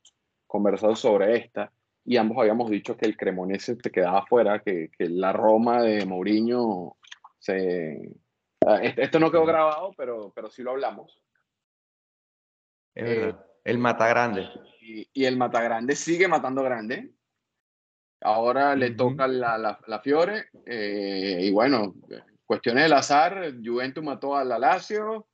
conversado 0.46 0.96
sobre 0.96 1.36
esta 1.36 1.70
y 2.04 2.16
ambos 2.16 2.38
habíamos 2.38 2.70
dicho 2.70 2.96
que 2.96 3.06
el 3.06 3.16
Cremonese 3.16 3.76
te 3.76 3.90
quedaba 3.90 4.26
fuera, 4.26 4.60
que, 4.60 4.90
que 4.96 5.08
la 5.08 5.32
Roma 5.32 5.82
de 5.82 6.04
Mourinho 6.04 6.96
se... 7.38 8.16
Ah, 8.66 8.80
esto 8.82 9.18
no 9.18 9.30
quedó 9.30 9.44
grabado, 9.44 9.92
pero, 9.96 10.32
pero 10.34 10.50
sí 10.50 10.62
lo 10.62 10.72
hablamos. 10.72 11.22
Eh, 12.94 13.34
el 13.64 13.78
mata 13.78 14.08
grande. 14.08 14.48
Y, 14.80 15.08
y, 15.12 15.24
el 15.24 15.36
mata 15.36 15.62
grande 15.62 15.96
sigue 15.96 16.28
matando 16.28 16.62
grande. 16.62 17.12
Ahora 18.20 18.74
le 18.74 18.92
toca 18.92 19.26
la, 19.26 19.58
la, 19.58 19.78
la 19.86 20.00
Fiore. 20.00 20.46
Eh, 20.66 21.40
y 21.42 21.50
bueno, 21.50 21.94
cuestiones 22.44 22.84
del 22.84 22.92
azar, 22.92 23.54
Juventus 23.64 24.02
mató 24.02 24.36
al 24.36 24.48
Lazio 24.48 25.26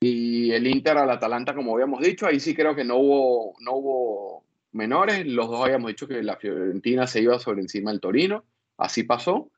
y 0.00 0.52
el 0.52 0.66
Inter 0.66 0.98
al 0.98 1.10
Atalanta, 1.10 1.54
como 1.54 1.74
habíamos 1.74 2.00
dicho. 2.00 2.26
Ahí 2.26 2.40
sí 2.40 2.54
creo 2.54 2.74
que 2.74 2.84
no 2.84 2.96
hubo, 2.96 3.56
no 3.60 3.72
hubo 3.74 4.44
menores. 4.72 5.26
Los 5.26 5.48
dos 5.48 5.64
habíamos 5.64 5.88
dicho 5.88 6.06
que 6.06 6.22
la 6.22 6.36
Fiorentina 6.36 7.06
se 7.06 7.22
iba 7.22 7.38
sobre 7.38 7.62
encima 7.62 7.90
del 7.90 8.00
Torino. 8.00 8.44
Así 8.76 9.04
pasó. 9.04 9.50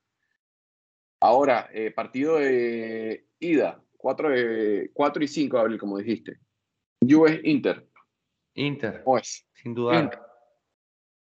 Ahora, 1.20 1.68
eh, 1.72 1.90
partido 1.90 2.36
de 2.36 3.26
ida, 3.40 3.82
4, 3.96 4.30
de, 4.30 4.90
4 4.94 5.24
y 5.24 5.28
5 5.28 5.56
de 5.56 5.62
abril, 5.62 5.78
como 5.78 5.98
dijiste. 5.98 6.38
Juve 7.00 7.40
Inter. 7.44 7.88
Inter. 8.54 9.02
Pues, 9.04 9.46
sin 9.54 9.74
duda. 9.74 10.10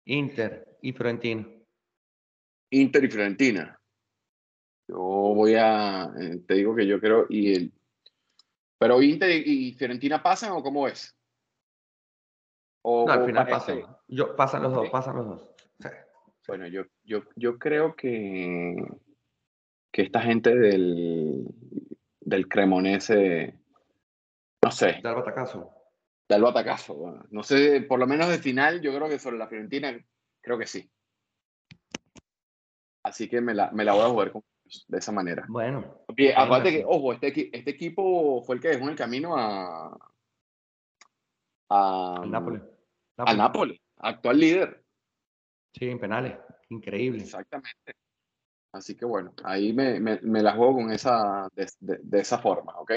Inter 0.06 0.78
y 0.82 0.92
Fiorentina. 0.94 1.48
Inter 2.72 3.04
y 3.04 3.08
Fiorentina. 3.10 3.80
Yo 4.94 5.00
voy 5.00 5.56
a, 5.56 6.14
eh, 6.20 6.44
te 6.48 6.54
digo 6.54 6.76
que 6.76 6.86
yo 6.86 7.00
creo, 7.00 7.26
y 7.28 7.56
el, 7.56 7.74
pero 8.78 9.02
Inter 9.02 9.32
y 9.32 9.74
Fiorentina 9.74 10.22
pasan 10.22 10.52
o 10.52 10.62
cómo 10.62 10.88
es? 10.88 11.18
O, 12.84 13.08
no, 13.08 13.12
al 13.14 13.26
final 13.26 13.48
pasan. 13.48 13.82
Yo, 14.08 14.36
pasan 14.36 14.62
los 14.62 14.72
dos, 14.72 14.90
pasan 14.92 15.16
los 15.16 15.26
dos. 15.26 15.42
Bueno, 16.48 16.68
yo, 16.68 16.84
yo, 17.04 17.24
yo 17.36 17.58
creo 17.58 17.96
que, 17.96 18.76
que 19.92 20.02
esta 20.04 20.22
gente 20.22 20.56
del, 20.56 21.48
del 22.20 22.48
Cremonese, 22.48 23.58
no 24.62 24.70
sé. 24.70 25.00
Batacazo. 25.02 25.74
Del 26.30 26.44
batacazo. 26.44 27.26
no 27.32 27.42
sé, 27.42 27.82
por 27.82 27.98
lo 27.98 28.06
menos 28.06 28.30
de 28.30 28.38
final, 28.38 28.80
yo 28.80 28.94
creo 28.94 29.10
que 29.10 29.18
sobre 29.18 29.40
la 29.40 29.48
Fiorentina, 29.48 29.92
creo 30.40 30.60
que 30.60 30.68
sí. 30.68 30.88
Así 33.02 33.28
que 33.28 33.42
me 33.42 33.56
la, 33.56 33.72
me 33.72 33.86
la 33.86 33.94
voy 33.94 34.04
a 34.04 34.10
jugar 34.10 34.32
de 34.88 34.98
esa 34.98 35.12
manera. 35.12 35.46
Bueno. 35.48 36.06
aparte 36.36 36.72
que, 36.72 36.86
ojo, 36.86 37.14
este, 37.14 37.56
este 37.56 37.72
equipo 37.72 38.44
fue 38.44 38.56
el 38.56 38.62
que 38.62 38.70
dejó 38.70 38.84
en 38.84 38.90
el 38.90 38.96
camino 38.96 39.38
a. 39.38 39.98
a 41.70 42.16
al 42.22 42.32
Nápoles. 42.32 42.62
Al 43.18 43.38
Nápoles, 43.38 43.80
actual 43.98 44.40
líder. 44.40 44.84
Sí, 45.74 45.90
en 45.90 46.00
penales. 46.00 46.38
Increíble. 46.70 47.24
Exactamente. 47.24 47.96
Así 48.74 48.96
que 48.96 49.06
bueno, 49.06 49.34
ahí 49.44 49.72
me, 49.72 50.00
me, 50.00 50.42
la 50.42 50.54
juego 50.54 50.76
con 50.76 50.92
esa, 50.92 51.48
de, 51.54 52.20
esa 52.20 52.40
forma, 52.40 52.74
¿ok? 52.80 52.92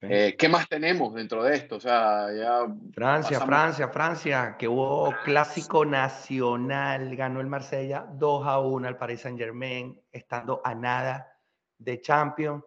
Eh, 0.00 0.36
¿Qué 0.38 0.48
más 0.48 0.68
tenemos 0.68 1.12
dentro 1.12 1.42
de 1.42 1.56
esto? 1.56 1.76
O 1.76 1.80
sea, 1.80 2.32
ya 2.32 2.72
Francia, 2.92 3.40
Francia, 3.40 3.88
Francia, 3.88 4.56
que 4.56 4.68
hubo 4.68 5.12
clásico 5.24 5.84
nacional, 5.84 7.16
ganó 7.16 7.40
el 7.40 7.48
Marsella 7.48 8.06
2 8.12 8.46
a 8.46 8.60
1 8.60 8.86
al 8.86 8.96
Paris 8.96 9.22
Saint 9.22 9.38
Germain, 9.38 10.00
estando 10.12 10.60
a 10.64 10.74
nada 10.74 11.32
de 11.78 12.00
Champions. 12.00 12.62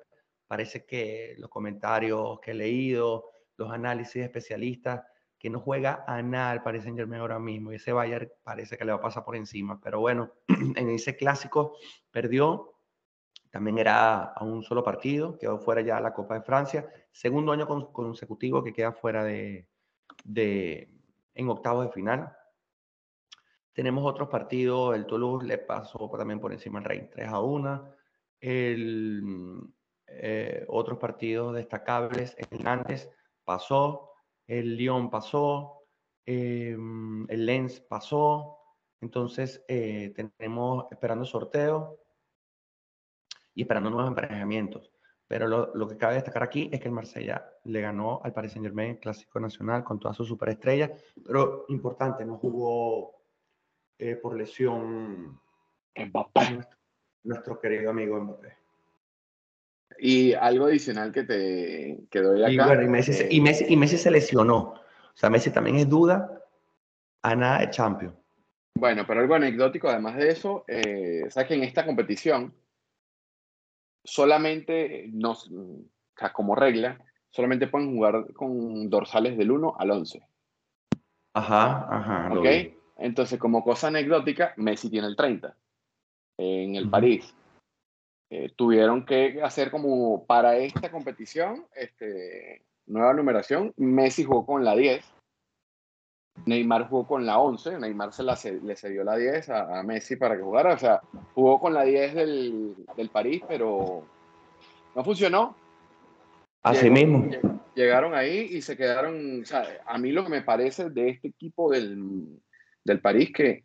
Parece 0.46 0.86
que 0.86 1.36
los 1.38 1.50
comentarios 1.50 2.40
que 2.42 2.52
he 2.52 2.54
leído, 2.54 3.30
los 3.56 3.72
análisis 3.72 4.16
de 4.16 4.24
especialistas, 4.24 5.02
que 5.40 5.50
no 5.50 5.62
juega 5.62 6.04
a 6.06 6.22
nada 6.22 6.52
al 6.52 6.64
Paris 6.64 6.84
Saint 6.84 6.98
Germain 6.98 7.22
ahora 7.22 7.40
mismo. 7.40 7.72
Y 7.72 7.76
ese 7.76 7.94
Bayern 7.94 8.30
parece 8.44 8.78
que 8.78 8.84
le 8.84 8.92
va 8.92 8.98
a 8.98 9.02
pasar 9.02 9.24
por 9.24 9.38
encima. 9.38 9.80
Pero 9.82 10.02
bueno, 10.02 10.34
en 10.76 10.90
ese 10.90 11.16
clásico 11.16 11.78
perdió. 12.12 12.74
También 13.52 13.78
era 13.78 14.24
a 14.24 14.44
un 14.44 14.64
solo 14.64 14.84
partido, 14.84 15.38
quedó 15.38 15.60
fuera 15.60 15.82
ya 15.82 16.00
la 16.00 16.14
Copa 16.14 16.36
de 16.36 16.42
Francia. 16.42 16.90
Segundo 17.12 17.52
año 17.52 17.68
consecutivo 17.68 18.64
que 18.64 18.74
queda 18.74 18.94
fuera 18.94 19.24
de, 19.24 19.68
de, 20.24 20.98
en 21.36 21.50
octavos 21.50 21.86
de 21.86 21.92
final. 21.92 22.36
Tenemos 23.74 24.06
otros 24.06 24.30
partidos. 24.30 24.96
El 24.96 25.06
Toulouse 25.06 25.46
le 25.46 25.58
pasó 25.58 26.10
también 26.18 26.40
por 26.40 26.54
encima 26.54 26.80
al 26.80 26.86
Rey 26.86 27.10
3 27.12 27.28
a 27.28 27.40
1. 27.42 27.94
El, 28.40 29.62
eh, 30.08 30.66
otros 30.70 30.98
partidos 30.98 31.54
destacables. 31.54 32.36
El 32.50 32.64
Nantes 32.64 33.10
pasó 33.44 34.12
el 34.52 34.76
Lyon 34.76 35.10
pasó, 35.10 35.84
em, 36.26 37.26
el 37.30 37.46
Lens 37.46 37.80
pasó, 37.80 38.58
entonces 39.00 39.64
eh, 39.70 40.14
tenemos 40.14 40.88
esperando 40.92 41.24
sorteo 41.24 42.01
y 43.54 43.64
esperando 43.64 43.90
nuevos 43.90 44.10
emparejamientos. 44.10 44.92
Pero 45.28 45.48
lo, 45.48 45.88
que 45.88 45.98
cabe 45.98 46.16
destacar 46.16 46.44
aquí 46.44 46.70
es 46.74 46.82
que 46.82 46.90
el 46.90 46.94
Marsella 46.94 47.50
le 47.64 47.80
ganó 47.80 48.20
al 48.22 48.34
Paris 48.34 48.52
Saint 48.52 48.66
Germain 48.66 48.98
Clásico 48.98 49.40
Nacional 49.40 49.84
con 49.84 49.98
todas 49.98 50.18
sus 50.18 50.28
superestrellas, 50.28 50.92
pero 51.26 51.64
importante, 51.70 52.26
no 52.26 52.38
jugó 52.38 53.22
eh, 53.98 54.18
por 54.18 54.36
lesión 54.36 55.40
Mbappé. 55.96 56.60
Nuestro, 57.24 57.62
querido 57.62 57.92
amigo 57.92 58.20
Mbappé. 58.20 58.58
Y 60.00 60.34
algo 60.34 60.66
adicional 60.66 61.14
que 61.14 61.24
te 61.24 62.00
que 62.10 62.20
doy 62.20 62.44
acá. 62.44 62.52
Y, 62.52 62.58
bueno, 62.58 62.84
y, 62.84 62.88
Messi, 62.88 63.12
y, 63.30 63.38
eh, 63.38 63.42
Messi, 63.42 63.66
y 63.70 63.78
Messi 63.78 63.98
se 63.98 64.12
lesionó. 64.12 64.58
O 64.58 65.16
sea, 65.16 65.30
Messi 65.30 65.50
también 65.52 65.78
es 65.78 65.88
duda 65.88 66.44
a 67.22 67.36
nada 67.36 67.60
de 67.60 67.70
Champions. 67.70 68.16
Bueno, 68.76 69.06
pero 69.08 69.22
algo 69.22 69.36
anecdótico, 69.36 69.90
además 69.90 70.18
de 70.18 70.30
eso, 70.30 70.66
eh, 70.68 71.26
sabes 71.30 71.48
que 71.48 71.54
en 71.56 71.64
esta 71.64 71.86
competición 71.86 72.54
solamente, 74.04 75.10
no, 75.14 75.32
o 75.32 75.86
sea, 76.18 76.34
como 76.34 76.56
regla, 76.56 77.04
solamente 77.30 77.68
pueden 77.68 77.96
jugar 77.96 78.34
con 78.34 78.90
dorsales 78.90 79.38
del 79.38 79.52
1 79.52 79.76
al 79.78 79.92
11. 79.92 80.22
Ajá, 81.34 81.88
ajá. 81.90 82.34
¿Ok? 82.34 82.46
Entonces, 82.98 83.40
como 83.40 83.64
cosa 83.64 83.88
anecdótica, 83.88 84.54
Messi 84.58 84.90
tiene 84.90 85.08
el 85.08 85.16
30 85.16 85.56
en 86.38 86.76
el 86.76 86.90
París. 86.90 87.34
Eh, 88.30 88.52
tuvieron 88.56 89.06
que 89.06 89.42
hacer 89.42 89.72
como 89.72 90.26
para 90.26 90.58
esta 90.58 90.92
competición, 90.92 91.66
este, 91.76 92.64
nueva 92.86 93.14
numeración. 93.14 93.74
Messi 93.78 94.24
jugó 94.24 94.46
con 94.46 94.64
la 94.64 94.76
10, 94.76 95.04
Neymar 96.46 96.88
jugó 96.90 97.08
con 97.08 97.26
la 97.26 97.40
11, 97.40 97.80
Neymar 97.80 98.14
se 98.14 98.24
la, 98.24 98.38
le 98.64 98.76
cedió 98.76 99.04
la 99.04 99.16
10 99.16 99.50
a, 99.50 99.84
Messi 99.84 100.16
para 100.16 100.36
que 100.36 100.44
jugara, 100.44 100.74
o 100.74 100.78
sea, 100.78 101.02
jugó 101.34 101.60
con 101.60 101.74
la 101.74 101.84
10 101.84 102.16
del, 102.16 102.76
del 102.96 103.10
París, 103.10 103.42
pero 103.48 104.04
no 104.96 105.04
funcionó. 105.04 105.56
Así 106.64 106.90
mismo. 106.90 107.30
Llegaron 107.76 108.14
ahí 108.14 108.50
y 108.52 108.62
se 108.62 108.78
quedaron, 108.78 109.42
o 109.42 109.46
sea, 109.46 109.66
a 109.86 109.98
mí 109.98 110.12
lo 110.12 110.24
que 110.24 110.30
me 110.30 110.42
parece 110.42 110.90
de 110.90 111.10
este 111.10 111.30
equipo 111.30 111.72
del, 111.72 112.40
del 112.84 113.00
París 113.00 113.32
que, 113.34 113.64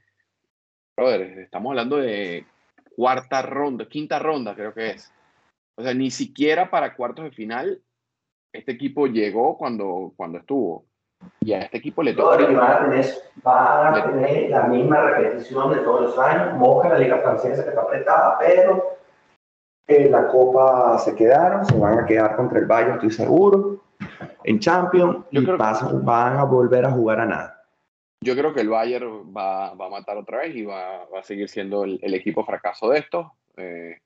brother, 0.96 1.38
estamos 1.40 1.70
hablando 1.70 1.96
de 1.96 2.46
cuarta 2.94 3.42
ronda, 3.42 3.86
quinta 3.88 4.18
ronda 4.18 4.54
creo 4.54 4.72
que 4.72 4.90
es. 4.90 5.12
O 5.76 5.82
sea, 5.82 5.92
ni 5.92 6.10
siquiera 6.10 6.70
para 6.70 6.94
cuartos 6.94 7.26
de 7.26 7.30
final 7.32 7.82
este 8.56 8.72
equipo 8.72 9.06
llegó 9.06 9.56
cuando, 9.58 10.12
cuando 10.16 10.38
estuvo. 10.38 10.86
Y 11.40 11.52
a 11.52 11.60
este 11.60 11.78
equipo 11.78 12.02
le 12.02 12.12
toca. 12.12 12.36
van 13.42 13.94
a 13.94 14.04
tener, 14.04 14.50
la 14.50 14.64
misma 14.64 15.00
repetición 15.00 15.72
de 15.72 15.80
todos 15.82 16.00
los 16.02 16.18
años. 16.18 16.58
Moja 16.58 16.88
la 16.88 16.98
Liga 16.98 17.18
Francesa 17.18 17.62
que 17.62 17.70
está 17.70 17.82
apretada, 17.82 18.38
pero 18.38 18.96
en 19.86 20.10
la 20.10 20.28
Copa 20.28 20.98
se 20.98 21.14
quedaron, 21.14 21.64
se 21.64 21.78
van 21.78 22.00
a 22.00 22.06
quedar 22.06 22.36
contra 22.36 22.58
el 22.58 22.66
Bayern, 22.66 22.94
estoy 22.94 23.10
seguro. 23.10 23.82
En 24.44 24.58
Champions, 24.58 25.24
y 25.30 25.44
van 25.44 26.36
a 26.36 26.44
volver 26.44 26.84
a 26.84 26.90
jugar 26.90 27.20
a 27.20 27.26
nada. 27.26 27.64
Yo 28.20 28.34
creo 28.34 28.52
que 28.52 28.62
el 28.62 28.68
Bayern 28.68 29.32
va, 29.34 29.74
va 29.74 29.86
a 29.86 29.90
matar 29.90 30.16
otra 30.16 30.38
vez 30.38 30.56
y 30.56 30.64
va, 30.64 31.06
va 31.06 31.20
a 31.20 31.22
seguir 31.22 31.48
siendo 31.48 31.84
el, 31.84 31.98
el, 32.02 32.14
equipo 32.14 32.44
fracaso 32.44 32.88
de 32.90 32.98
esto. 32.98 33.32
Eh, 33.56 33.98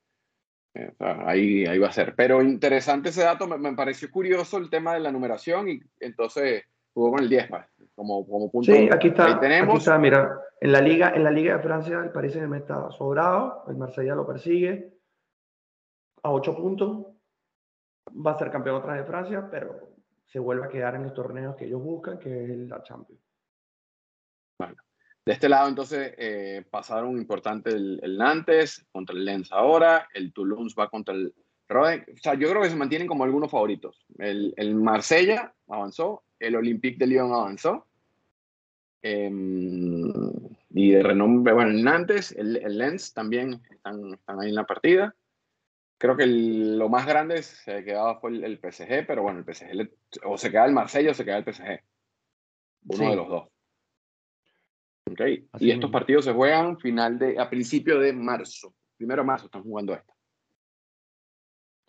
eh, 0.75 0.93
ahí, 0.99 1.65
ahí 1.65 1.79
va 1.79 1.87
a 1.87 1.93
ser. 1.93 2.13
Pero 2.15 2.41
interesante 2.41 3.09
ese 3.09 3.23
dato, 3.23 3.47
me, 3.47 3.57
me, 3.57 3.73
pareció 3.73 4.09
curioso 4.11 4.57
el 4.57 4.69
tema 4.69 4.93
de 4.93 4.99
la 4.99 5.11
numeración 5.11 5.69
y 5.69 5.81
entonces 5.99 6.63
jugó 6.93 7.11
con 7.11 7.23
el 7.23 7.29
10 7.29 7.47
pues, 7.49 7.65
como, 7.95 8.25
como 8.27 8.51
punto. 8.51 8.71
Sí, 8.71 8.89
aquí 8.91 9.09
está. 9.09 9.25
Ahí 9.25 9.39
tenemos. 9.39 9.69
Aquí 9.69 9.77
está, 9.79 9.97
mira, 9.97 10.39
en 10.59 10.71
la 10.71 10.81
Liga, 10.81 11.11
en 11.15 11.23
la 11.23 11.31
Liga 11.31 11.57
de 11.57 11.63
Francia 11.63 11.99
el 11.99 12.11
Paris 12.11 12.33
Saint 12.33 12.53
está 12.53 12.91
sobrado, 12.91 13.65
el 13.67 13.77
Marsella 13.77 14.15
lo 14.15 14.25
persigue 14.25 14.93
a 16.23 16.31
8 16.31 16.55
puntos, 16.55 17.07
va 18.09 18.31
a 18.31 18.37
ser 18.37 18.51
campeón 18.51 18.75
otra 18.75 18.93
vez 18.93 19.01
de 19.01 19.07
Francia, 19.07 19.47
pero 19.49 19.91
se 20.25 20.39
vuelve 20.39 20.65
a 20.65 20.69
quedar 20.69 20.95
en 20.95 21.03
los 21.03 21.13
torneos 21.13 21.55
que 21.55 21.65
ellos 21.65 21.81
buscan, 21.81 22.19
que 22.19 22.45
es 22.45 22.57
la 22.57 22.81
Champions. 22.83 23.21
Bueno, 24.59 24.75
de 25.25 25.33
este 25.33 25.49
lado 25.49 25.67
entonces 25.67 26.13
eh, 26.17 26.63
pasaron 26.69 27.17
importante 27.17 27.71
el, 27.71 27.99
el, 28.03 28.17
Nantes 28.17 28.85
contra 28.91 29.15
el 29.15 29.25
Lens 29.25 29.51
ahora, 29.51 30.07
el 30.13 30.31
Toulouse 30.31 30.75
va 30.79 30.89
contra 30.89 31.15
el 31.15 31.33
Roden. 31.71 32.05
O 32.13 32.17
sea, 32.17 32.35
yo 32.35 32.49
creo 32.49 32.61
que 32.61 32.69
se 32.69 32.75
mantienen 32.75 33.07
como 33.07 33.23
algunos 33.23 33.49
favoritos. 33.49 34.05
El, 34.17 34.53
el 34.57 34.75
Marsella 34.75 35.53
avanzó, 35.67 36.23
el 36.39 36.55
Olympique 36.55 36.97
de 36.97 37.07
Lyon 37.07 37.33
avanzó. 37.33 37.87
Eh, 39.01 39.31
y 40.73 40.91
de 40.91 41.03
renombre, 41.03 41.53
bueno, 41.53 41.71
el 41.71 41.83
Nantes, 41.83 42.31
el, 42.31 42.57
el 42.57 42.77
Lens 42.77 43.13
también 43.13 43.61
están, 43.69 44.13
están, 44.13 44.39
ahí 44.39 44.49
en 44.49 44.55
la 44.55 44.65
partida. 44.65 45.15
Creo 45.97 46.15
que 46.15 46.23
el, 46.23 46.77
lo 46.77 46.89
más 46.89 47.05
grande 47.05 47.43
se 47.43 47.83
quedaba 47.83 48.19
fue 48.19 48.31
el, 48.31 48.43
el 48.43 48.57
PSG, 48.57 49.05
pero 49.05 49.23
bueno, 49.23 49.39
el 49.39 49.53
PSG, 49.53 49.73
le, 49.73 49.91
o 50.23 50.37
se 50.37 50.49
queda 50.49 50.65
el 50.65 50.73
Marsella 50.73 51.11
o 51.11 51.13
se 51.13 51.25
queda 51.25 51.37
el 51.37 51.53
PSG. 51.53 51.79
Uno 52.85 52.97
sí. 52.97 53.05
de 53.05 53.15
los 53.15 53.27
dos. 53.27 53.47
Okay. 55.11 55.45
y 55.59 55.71
estos 55.71 55.91
partidos 55.91 56.23
se 56.23 56.31
juegan 56.31 56.79
final 56.79 57.19
de, 57.19 57.37
a 57.37 57.49
principio 57.49 57.99
de 57.99 58.13
marzo. 58.13 58.73
Primero 58.95 59.23
de 59.23 59.27
marzo 59.27 59.47
están 59.47 59.63
jugando 59.63 59.93
esto. 59.93 60.13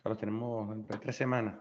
Los 0.05 0.19
tenemos 0.19 0.75
entre 0.75 0.99
tres 0.99 1.17
semanas. 1.17 1.55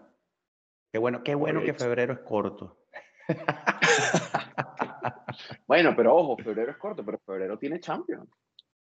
Qué 0.90 0.98
bueno, 0.98 1.22
qué 1.22 1.34
bueno 1.34 1.62
que 1.62 1.74
febrero 1.74 2.12
es 2.12 2.20
corto. 2.20 2.84
bueno, 5.66 5.94
pero 5.96 6.16
ojo, 6.16 6.36
febrero 6.42 6.72
es 6.72 6.76
corto, 6.76 7.04
pero 7.04 7.18
febrero 7.24 7.58
tiene 7.58 7.80
Champions. 7.80 8.28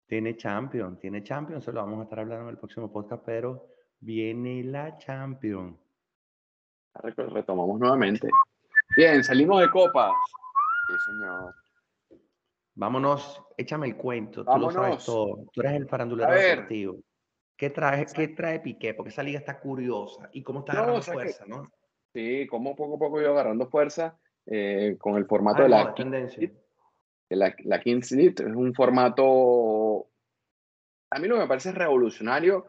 Tiene 0.08 0.36
Champions, 0.38 1.00
tiene 1.00 1.24
Champions, 1.24 1.64
se 1.64 1.72
lo 1.72 1.82
vamos 1.82 2.00
a 2.00 2.04
estar 2.04 2.20
hablando 2.20 2.46
en 2.46 2.50
el 2.52 2.58
próximo 2.58 2.92
podcast, 2.92 3.24
pero 3.26 3.68
viene 4.00 4.64
la 4.64 4.98
Champions. 4.98 5.78
Retomamos 7.04 7.80
nuevamente. 7.80 8.30
Bien, 8.96 9.24
salimos 9.24 9.62
de 9.62 9.70
copas. 9.70 10.12
Sí, 10.88 10.94
señor. 11.06 11.54
Vámonos, 12.76 13.44
échame 13.58 13.88
el 13.88 13.98
cuento. 13.98 14.44
Tú 14.46 14.58
lo 14.58 14.72
sabes 14.72 14.76
Vámonos. 14.76 15.06
todo. 15.06 15.46
Tú 15.52 15.62
eres 15.62 15.74
el 15.74 15.88
farandulero 15.88 16.30
A 16.30 16.34
ver. 16.34 16.56
deportivo. 16.56 17.00
¿Qué 17.60 17.70
trae, 17.70 18.06
¿Qué 18.16 18.30
trae 18.30 18.62
Piqué? 18.62 18.94
Porque 18.94 19.10
esa 19.10 19.22
liga 19.22 19.38
está 19.38 19.60
curiosa. 19.60 20.30
¿Y 20.32 20.42
cómo 20.44 20.60
está 20.60 20.72
No, 20.74 20.80
agarrando 20.80 21.02
fuerza, 21.04 21.46
no? 21.46 21.70
Sí, 22.14 22.48
como 22.48 22.74
poco 22.74 22.96
a 22.96 23.00
poco 23.00 23.20
iba 23.20 23.32
agarrando 23.32 23.70
fuerza 23.70 24.18
eh, 24.46 24.96
con 24.98 25.18
el 25.18 25.26
formato 25.26 25.60
Ah, 25.60 25.64
de 25.64 25.70
la, 25.70 25.94
tendencia. 25.94 26.50
de 27.30 27.36
la, 27.36 27.54
la 27.66 27.82
Kings 27.82 28.12
League. 28.14 28.36
Es 28.38 28.56
un 28.56 28.74
formato, 28.74 30.08
a 31.12 31.20
mí 31.20 31.28
lo 31.28 31.36
que 31.36 31.42
me 31.42 31.48
parece 31.48 31.74
revolucionario 31.74 32.68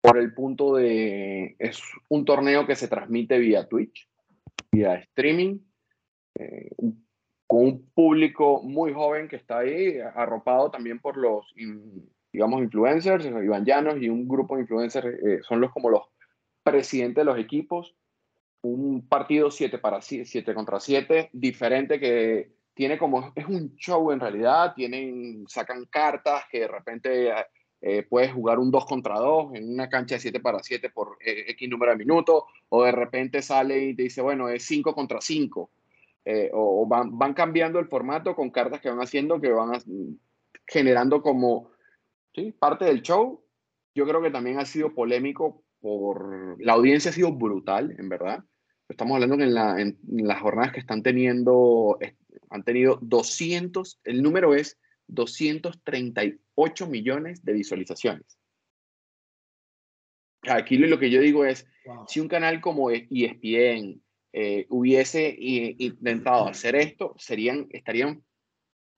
por 0.00 0.18
el 0.18 0.34
punto 0.34 0.74
de, 0.74 1.54
es 1.60 1.80
un 2.08 2.24
torneo 2.24 2.66
que 2.66 2.74
se 2.74 2.88
transmite 2.88 3.38
vía 3.38 3.68
Twitch, 3.68 4.08
vía 4.72 4.94
streaming, 4.96 5.60
eh, 6.34 6.70
con 7.46 7.64
un 7.64 7.90
público 7.94 8.60
muy 8.64 8.92
joven 8.92 9.28
que 9.28 9.36
está 9.36 9.58
ahí, 9.58 9.98
arropado 10.00 10.68
también 10.72 10.98
por 10.98 11.16
los, 11.16 11.46
in- 11.56 12.10
digamos, 12.32 12.62
influencers, 12.62 13.26
Iván 13.26 13.64
Llanos 13.64 14.00
y 14.00 14.08
un 14.08 14.26
grupo 14.26 14.56
de 14.56 14.62
influencers, 14.62 15.06
eh, 15.06 15.40
son 15.42 15.60
los 15.60 15.70
como 15.70 15.90
los 15.90 16.02
presidentes 16.62 17.16
de 17.16 17.24
los 17.24 17.38
equipos, 17.38 17.94
un 18.62 19.06
partido 19.06 19.50
7 19.50 19.78
para 19.78 20.00
7 20.00 20.54
contra 20.54 20.80
7, 20.80 21.30
diferente 21.32 21.98
que 22.00 22.52
tiene 22.74 22.96
como, 22.96 23.32
es 23.34 23.46
un 23.46 23.74
show 23.76 24.12
en 24.12 24.20
realidad, 24.20 24.72
tienen, 24.74 25.44
sacan 25.48 25.84
cartas 25.86 26.44
que 26.50 26.60
de 26.60 26.68
repente 26.68 27.32
eh, 27.80 28.04
puedes 28.08 28.32
jugar 28.32 28.58
un 28.58 28.70
2 28.70 28.86
contra 28.86 29.18
2 29.18 29.54
en 29.54 29.74
una 29.74 29.88
cancha 29.88 30.14
de 30.14 30.20
7 30.20 30.40
para 30.40 30.62
7 30.62 30.90
por 30.90 31.18
eh, 31.20 31.44
X 31.48 31.68
número 31.68 31.92
de 31.92 31.98
minutos, 31.98 32.44
o 32.68 32.84
de 32.84 32.92
repente 32.92 33.42
sale 33.42 33.84
y 33.84 33.94
te 33.94 34.04
dice, 34.04 34.22
bueno, 34.22 34.48
es 34.48 34.64
5 34.64 34.94
contra 34.94 35.20
5, 35.20 35.70
eh, 36.24 36.50
o, 36.54 36.82
o 36.82 36.86
van, 36.86 37.18
van 37.18 37.34
cambiando 37.34 37.78
el 37.80 37.88
formato 37.88 38.36
con 38.36 38.50
cartas 38.50 38.80
que 38.80 38.88
van 38.88 39.00
haciendo, 39.00 39.40
que 39.40 39.50
van 39.50 39.72
generando 40.66 41.20
como 41.20 41.71
¿sí? 42.34 42.52
parte 42.52 42.84
del 42.84 43.02
show. 43.02 43.44
Yo 43.94 44.06
creo 44.06 44.22
que 44.22 44.30
también 44.30 44.58
ha 44.58 44.64
sido 44.64 44.94
polémico 44.94 45.64
por, 45.80 46.56
la 46.62 46.72
audiencia 46.74 47.10
ha 47.10 47.14
sido 47.14 47.32
brutal, 47.32 47.94
en 47.98 48.08
verdad. 48.08 48.44
Estamos 48.88 49.14
hablando 49.14 49.36
que 49.36 49.44
en, 49.44 49.54
la- 49.54 49.80
en 49.80 49.98
las 50.02 50.40
jornadas 50.40 50.72
que 50.72 50.80
están 50.80 51.02
teniendo, 51.02 51.98
han 52.50 52.62
tenido 52.64 52.98
200, 53.02 54.00
el 54.04 54.22
número 54.22 54.54
es 54.54 54.78
238 55.08 56.86
millones 56.86 57.44
de 57.44 57.52
visualizaciones. 57.52 58.38
Aquí 60.42 60.76
lo 60.78 60.98
que 60.98 61.10
yo 61.10 61.20
digo 61.20 61.44
es, 61.44 61.66
Wow. 61.84 62.04
si 62.06 62.20
un 62.20 62.28
canal 62.28 62.60
como 62.60 62.92
E 62.92 63.08
ESPN 63.10 64.00
eh, 64.32 64.66
hubiese 64.70 65.34
intentado 65.38 66.46
hacer 66.46 66.76
esto, 66.76 67.12
serían, 67.18 67.66
estarían 67.70 68.22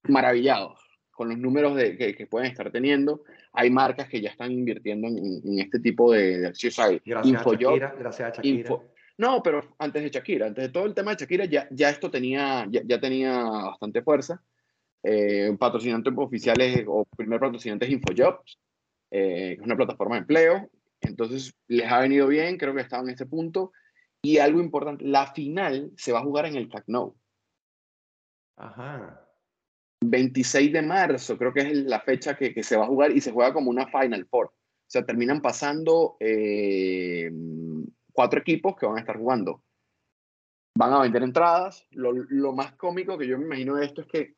maravillados 0.06 0.83
con 1.14 1.28
los 1.28 1.38
números 1.38 1.76
de, 1.76 1.96
que, 1.96 2.14
que 2.14 2.26
pueden 2.26 2.50
estar 2.50 2.70
teniendo. 2.70 3.22
Hay 3.52 3.70
marcas 3.70 4.08
que 4.08 4.20
ya 4.20 4.30
están 4.30 4.52
invirtiendo 4.52 5.08
en, 5.08 5.18
en 5.44 5.58
este 5.58 5.80
tipo 5.80 6.12
de, 6.12 6.40
de 6.40 6.40
Gracias 6.40 6.78
Infojob, 7.24 7.54
a 7.54 7.78
Shakira, 7.78 7.94
gracias 7.98 8.28
a 8.28 8.34
Shakira. 8.34 8.58
Info- 8.60 8.84
no, 9.16 9.42
pero 9.42 9.76
antes 9.78 10.02
de 10.02 10.10
Shakira, 10.10 10.46
antes 10.46 10.64
de 10.64 10.70
todo 10.70 10.86
el 10.86 10.94
tema 10.94 11.12
de 11.12 11.18
Shakira, 11.18 11.44
ya, 11.44 11.68
ya 11.70 11.88
esto 11.88 12.10
tenía, 12.10 12.66
ya, 12.68 12.82
ya 12.84 13.00
tenía 13.00 13.44
bastante 13.44 14.02
fuerza. 14.02 14.42
Eh, 15.02 15.48
un 15.48 15.56
patrocinante 15.56 16.10
oficial 16.16 16.60
es, 16.60 16.84
o 16.88 17.04
primer 17.16 17.38
patrocinante 17.38 17.84
es 17.84 17.92
Infojobs, 17.92 18.58
eh, 19.10 19.52
es 19.52 19.60
una 19.60 19.76
plataforma 19.76 20.16
de 20.16 20.20
empleo. 20.22 20.70
Entonces, 21.00 21.54
les 21.68 21.90
ha 21.90 22.00
venido 22.00 22.26
bien, 22.26 22.56
creo 22.56 22.74
que 22.74 22.80
estaban 22.80 23.06
en 23.06 23.12
este 23.12 23.26
punto. 23.26 23.72
Y 24.22 24.38
algo 24.38 24.60
importante, 24.60 25.04
la 25.04 25.32
final 25.32 25.92
se 25.96 26.10
va 26.10 26.20
a 26.20 26.24
jugar 26.24 26.46
en 26.46 26.56
el 26.56 26.70
Nou. 26.86 27.14
Ajá. 28.56 29.23
26 30.10 30.72
de 30.72 30.82
marzo, 30.82 31.36
creo 31.38 31.52
que 31.52 31.60
es 31.60 31.72
la 31.84 32.00
fecha 32.00 32.36
que, 32.36 32.62
se 32.62 32.76
va 32.76 32.84
a 32.84 32.88
jugar 32.88 33.10
y 33.12 33.20
se 33.20 33.32
juega 33.32 33.52
como 33.52 33.70
una 33.70 33.86
Final 33.86 34.26
Four. 34.26 34.46
O 34.46 34.52
sea, 34.86 35.04
terminan 35.04 35.40
pasando 35.40 36.16
eh, 36.20 37.30
cuatro 38.12 38.40
equipos 38.40 38.76
que 38.76 38.86
van 38.86 38.96
a 38.96 39.00
estar 39.00 39.18
jugando. 39.18 39.62
Van 40.76 40.92
a 40.92 41.02
vender 41.02 41.22
entradas. 41.22 41.86
Lo, 41.90 42.12
lo 42.12 42.52
más 42.52 42.72
cómico 42.72 43.16
que 43.16 43.26
yo 43.26 43.38
me 43.38 43.46
imagino 43.46 43.76
de 43.76 43.86
esto 43.86 44.02
es 44.02 44.06
que 44.08 44.34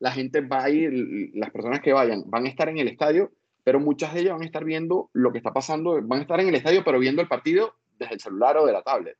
la 0.00 0.10
gente 0.10 0.40
va 0.40 0.64
a 0.64 0.70
ir, 0.70 1.30
las 1.34 1.50
personas 1.50 1.80
que 1.80 1.92
vayan, 1.92 2.24
van 2.26 2.46
a 2.46 2.48
estar 2.48 2.68
en 2.68 2.78
el 2.78 2.88
estadio, 2.88 3.32
pero 3.62 3.78
muchas 3.78 4.14
de 4.14 4.20
ellas 4.20 4.32
van 4.32 4.42
a 4.42 4.46
estar 4.46 4.64
viendo 4.64 5.10
lo 5.12 5.30
que 5.30 5.38
está 5.38 5.52
pasando, 5.52 6.00
van 6.02 6.20
a 6.20 6.22
estar 6.22 6.40
en 6.40 6.48
el 6.48 6.54
estadio, 6.54 6.82
pero 6.84 6.98
viendo 6.98 7.20
el 7.22 7.28
partido 7.28 7.74
desde 7.98 8.14
el 8.14 8.20
celular 8.20 8.56
o 8.56 8.66
de 8.66 8.72
la 8.72 8.82
tablet. 8.82 9.16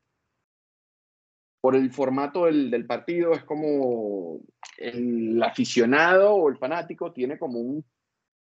Por 1.61 1.77
el 1.77 1.91
formato 1.91 2.47
del, 2.47 2.87
partido, 2.87 3.35
es 3.35 3.45
como 3.45 4.41
el 4.79 5.43
aficionado 5.43 6.35
o 6.35 6.49
el 6.49 6.57
fanático 6.57 7.13
tiene 7.13 7.39
como 7.39 7.59
un 7.59 7.85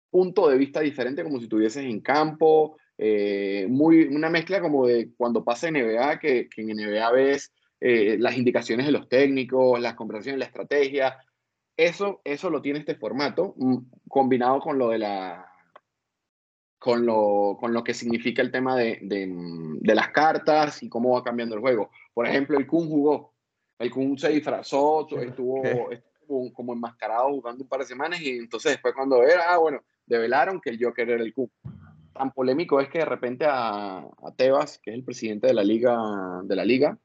punto 0.09 0.49
de 0.49 0.57
vista 0.57 0.81
diferente, 0.81 1.23
como 1.23 1.37
si 1.37 1.43
estuvieses 1.43 1.85
en 1.85 2.01
campo, 2.01 2.77
eh, 2.97 3.67
muy, 3.69 4.03
una 4.03 4.29
mezcla 4.29 4.61
como 4.61 4.87
de 4.87 5.11
cuando 5.15 5.43
pasa 5.43 5.69
NBA, 5.71 6.19
que, 6.19 6.49
que 6.49 6.61
en 6.61 6.75
NBA 6.75 7.11
ves 7.11 7.53
eh, 7.81 8.17
las 8.19 8.37
indicaciones 8.37 8.85
de 8.85 8.91
los 8.91 9.07
técnicos, 9.09 9.79
las 9.79 9.95
conversaciones, 9.95 10.39
la 10.39 10.45
estrategia. 10.45 11.17
Eso, 11.77 12.21
eso 12.23 12.49
lo 12.49 12.61
tiene 12.61 12.79
este 12.79 12.95
formato, 12.95 13.53
mm, 13.57 13.77
combinado 14.07 14.59
con 14.59 14.77
lo 14.77 14.89
de 14.89 14.99
la. 14.99 15.45
Con 16.85 17.03
lo, 17.03 17.57
con 17.59 17.73
lo 17.73 17.83
que 17.83 17.95
significa 17.95 18.43
el 18.43 18.51
tema 18.51 18.75
de, 18.75 18.99
de, 19.01 19.25
mm, 19.25 19.79
de 19.79 19.95
las 19.95 20.09
cartas 20.09 20.83
y 20.83 20.87
cómo 20.87 21.15
va 21.15 21.23
cambiando 21.23 21.55
el 21.55 21.61
juego. 21.61 21.89
Por 22.13 22.27
ejemplo, 22.27 22.59
el 22.59 22.67
Kun 22.67 22.87
jugó. 22.87 23.33
El 23.79 23.89
Kun 23.89 24.15
se 24.19 24.29
disfrazó, 24.29 25.07
estuvo, 25.19 25.63
estuvo 25.89 26.53
como 26.53 26.73
enmascarado 26.73 27.29
jugando 27.29 27.63
un 27.63 27.67
par 27.67 27.79
de 27.79 27.87
semanas 27.87 28.21
y 28.21 28.37
entonces 28.37 28.73
después 28.73 28.93
cuando 28.93 29.23
era, 29.23 29.51
ah, 29.51 29.57
bueno, 29.57 29.81
develaron 30.05 30.61
que 30.61 30.69
el 30.69 30.77
Joker 30.79 31.09
era 31.09 31.23
el 31.23 31.33
Kun. 31.33 31.49
Tan 32.13 32.31
polémico 32.31 32.79
es 32.79 32.87
que 32.87 32.99
de 32.99 33.05
repente 33.05 33.45
a, 33.49 33.97
a 34.01 34.35
Tebas, 34.37 34.77
que 34.77 34.91
es 34.91 34.95
el 34.95 35.03
presidente 35.03 35.47
de 35.47 35.55
la 35.55 35.63
liga, 35.63 35.97
de 36.43 36.55
la 36.55 36.65
liga 36.65 36.99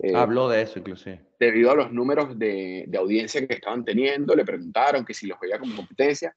eh, 0.00 0.14
Habló 0.14 0.50
de 0.50 0.60
eso, 0.60 0.78
inclusive. 0.78 1.24
debido 1.40 1.70
a 1.70 1.76
los 1.76 1.92
números 1.92 2.38
de, 2.38 2.84
de 2.86 2.98
audiencia 2.98 3.44
que 3.46 3.54
estaban 3.54 3.86
teniendo, 3.86 4.36
le 4.36 4.44
preguntaron 4.44 5.02
que 5.02 5.14
si 5.14 5.26
los 5.26 5.40
veía 5.40 5.58
como 5.58 5.74
competencia, 5.74 6.36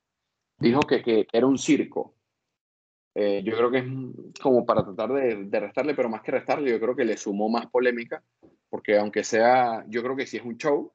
dijo 0.57 0.79
que, 0.79 1.03
que 1.03 1.27
era 1.31 1.45
un 1.45 1.57
circo. 1.57 2.15
Eh, 3.13 3.41
yo 3.43 3.57
creo 3.57 3.69
que 3.71 3.79
es 3.79 4.39
como 4.41 4.65
para 4.65 4.83
tratar 4.85 5.11
de, 5.13 5.43
de 5.43 5.59
restarle, 5.59 5.93
pero 5.95 6.09
más 6.09 6.21
que 6.21 6.31
restarle, 6.31 6.71
yo 6.71 6.79
creo 6.79 6.95
que 6.95 7.03
le 7.05 7.17
sumó 7.17 7.49
más 7.49 7.67
polémica, 7.67 8.23
porque 8.69 8.97
aunque 8.97 9.23
sea, 9.23 9.83
yo 9.89 10.01
creo 10.01 10.15
que 10.15 10.25
sí 10.25 10.37
es 10.37 10.43
un 10.43 10.57
show 10.57 10.93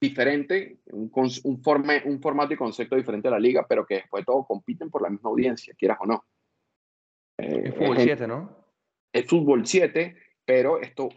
diferente, 0.00 0.78
un, 0.92 1.10
un, 1.44 1.62
forme, 1.62 2.02
un 2.04 2.20
formato 2.20 2.54
y 2.54 2.56
concepto 2.56 2.96
diferente 2.96 3.28
a 3.28 3.32
la 3.32 3.38
liga, 3.40 3.66
pero 3.68 3.84
que 3.86 3.96
después 3.96 4.22
de 4.22 4.26
todo 4.26 4.44
compiten 4.44 4.90
por 4.90 5.02
la 5.02 5.10
misma 5.10 5.30
audiencia, 5.30 5.74
quieras 5.76 5.98
o 6.00 6.06
no. 6.06 6.24
Eh, 7.38 7.62
Es 7.66 7.74
fútbol 7.74 7.96
es- 7.96 8.02
7, 8.04 8.26
¿no? 8.28 8.50
es 9.12 9.26
fútbol 9.26 9.66
7, 9.66 10.16
pero 10.44 10.80
esto 10.80 11.08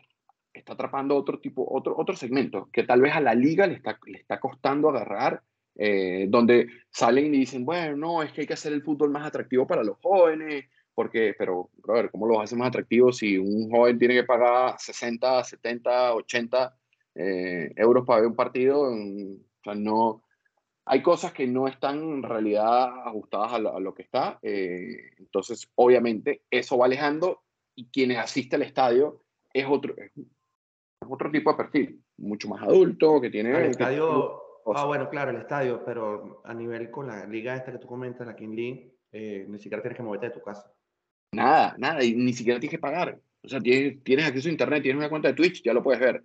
está 0.53 0.73
atrapando 0.73 1.15
otro 1.15 1.39
tipo, 1.39 1.65
otro, 1.69 1.95
otro 1.97 2.15
segmento 2.15 2.69
que 2.71 2.83
tal 2.83 3.01
vez 3.01 3.13
a 3.13 3.19
la 3.21 3.35
liga 3.35 3.67
le 3.67 3.75
está, 3.75 3.99
le 4.05 4.17
está 4.19 4.39
costando 4.39 4.89
agarrar, 4.89 5.43
eh, 5.81 6.25
donde 6.27 6.67
salen 6.91 7.33
y 7.33 7.39
dicen, 7.39 7.63
bueno, 7.63 7.95
no, 7.95 8.21
es 8.21 8.33
que 8.33 8.41
hay 8.41 8.47
que 8.47 8.53
hacer 8.53 8.73
el 8.73 8.83
fútbol 8.83 9.11
más 9.11 9.25
atractivo 9.25 9.65
para 9.65 9.81
los 9.81 9.97
jóvenes, 10.01 10.65
porque, 10.93 11.33
pero, 11.37 11.69
a 11.87 11.93
ver, 11.93 12.11
¿cómo 12.11 12.27
lo 12.27 12.41
hace 12.41 12.57
más 12.57 12.67
atractivo 12.67 13.13
si 13.13 13.37
un 13.37 13.71
joven 13.71 13.97
tiene 13.97 14.15
que 14.15 14.25
pagar 14.25 14.75
60, 14.77 15.41
70, 15.45 16.13
80 16.15 16.77
eh, 17.15 17.71
euros 17.77 18.05
para 18.05 18.19
ver 18.19 18.29
un 18.29 18.35
partido? 18.35 18.91
Mm, 18.91 19.35
O 19.35 19.63
sea, 19.63 19.75
no, 19.75 20.23
hay 20.83 21.01
cosas 21.01 21.31
que 21.31 21.47
no 21.47 21.69
están 21.69 21.97
en 21.99 22.23
realidad 22.23 23.07
ajustadas 23.07 23.53
a 23.53 23.59
lo, 23.59 23.77
a 23.77 23.79
lo 23.79 23.93
que 23.93 24.01
está. 24.01 24.37
eh, 24.41 25.11
entonces, 25.17 25.71
obviamente, 25.75 26.41
eso 26.51 26.77
va 26.77 26.87
alejando 26.87 27.43
y 27.73 27.85
quienes 27.89 28.17
asisten 28.17 28.61
al 28.61 28.67
estadio 28.67 29.23
es 29.53 29.65
otro, 29.65 29.95
es 29.97 30.11
otro 31.07 31.31
tipo 31.31 31.51
de 31.51 31.57
perfil, 31.57 32.03
mucho 32.17 32.49
más 32.49 32.63
adulto, 32.63 33.21
que 33.21 33.29
tiene... 33.29 33.53
Que- 33.53 33.67
estadio. 33.69 34.48
Ah, 34.75 34.85
bueno, 34.85 35.09
claro, 35.09 35.31
el 35.31 35.37
estadio, 35.37 35.83
pero 35.85 36.41
a 36.45 36.53
nivel 36.53 36.91
con 36.91 37.07
la 37.07 37.25
liga 37.25 37.55
esta 37.55 37.71
que 37.71 37.79
tú 37.79 37.87
comentas, 37.87 38.27
la 38.27 38.35
King 38.35 38.55
League, 38.55 38.93
eh, 39.11 39.45
ni 39.47 39.57
siquiera 39.57 39.81
tienes 39.81 39.97
que 39.97 40.03
moverte 40.03 40.27
de 40.27 40.33
tu 40.33 40.41
casa. 40.41 40.71
Nada, 41.31 41.75
nada, 41.77 42.03
y 42.03 42.15
ni 42.15 42.33
siquiera 42.33 42.59
tienes 42.59 42.77
que 42.77 42.81
pagar. 42.81 43.19
O 43.43 43.47
sea, 43.47 43.59
tienes, 43.59 44.03
tienes 44.03 44.25
acceso 44.25 44.49
a 44.49 44.51
internet, 44.51 44.83
tienes 44.83 44.99
una 44.99 45.09
cuenta 45.09 45.29
de 45.29 45.33
Twitch, 45.33 45.63
ya 45.63 45.73
lo 45.73 45.83
puedes 45.83 45.99
ver. 45.99 46.23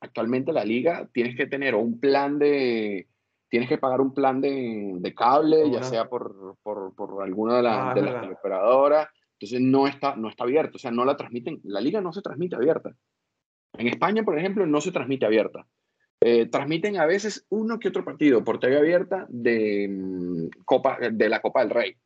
Actualmente 0.00 0.52
la 0.52 0.64
liga 0.64 1.08
tienes 1.12 1.36
que 1.36 1.46
tener 1.46 1.74
un 1.74 1.98
plan 2.00 2.38
de... 2.38 3.08
Tienes 3.48 3.68
que 3.68 3.78
pagar 3.78 4.00
un 4.00 4.12
plan 4.12 4.40
de, 4.40 4.94
de 4.98 5.14
cable, 5.14 5.62
Como 5.62 5.74
ya 5.74 5.82
sea 5.84 6.08
por, 6.08 6.56
por, 6.64 6.94
por 6.96 7.22
alguna 7.22 7.58
de, 7.58 7.62
las 7.62 7.78
Ah, 7.78 7.94
de 7.94 8.02
las 8.02 8.20
teleoperadoras. 8.20 9.08
Entonces 9.38 9.60
no 9.60 9.86
está, 9.86 10.16
no 10.16 10.28
está 10.28 10.44
abierto, 10.44 10.76
o 10.76 10.78
sea, 10.78 10.90
no 10.90 11.04
la 11.04 11.16
transmiten. 11.16 11.60
La 11.62 11.80
liga 11.80 12.00
no 12.00 12.12
se 12.12 12.22
transmite 12.22 12.56
abierta. 12.56 12.96
En 13.74 13.86
España, 13.86 14.24
por 14.24 14.36
ejemplo, 14.36 14.66
no 14.66 14.80
se 14.80 14.90
transmite 14.90 15.26
abierta. 15.26 15.66
Eh, 16.28 16.46
transmiten 16.46 16.96
a 16.96 17.06
veces 17.06 17.46
uno 17.50 17.78
que 17.78 17.86
otro 17.86 18.04
partido 18.04 18.42
por 18.42 18.58
TV 18.58 18.76
abierta 18.76 19.26
de, 19.28 19.86
mm, 19.88 20.48
Copa, 20.64 20.98
de 20.98 21.28
la 21.28 21.40
Copa 21.40 21.60
del 21.60 21.70
Rey. 21.70 21.96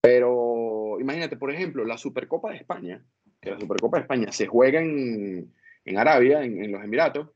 Pero 0.00 1.00
imagínate, 1.00 1.36
por 1.36 1.50
ejemplo, 1.50 1.84
la 1.84 1.98
Supercopa 1.98 2.52
de 2.52 2.58
España, 2.58 3.04
que 3.40 3.50
la 3.50 3.58
Supercopa 3.58 3.96
de 3.96 4.02
España 4.02 4.30
se 4.30 4.46
juega 4.46 4.80
en, 4.80 5.52
en 5.84 5.98
Arabia, 5.98 6.44
en, 6.44 6.70
los 6.70 6.84
Emiratos, 6.84 7.30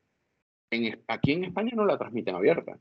aquí 1.08 1.32
en 1.32 1.44
España 1.46 1.72
no 1.74 1.84
la 1.84 1.98
transmiten 1.98 2.36
abierta. 2.36 2.78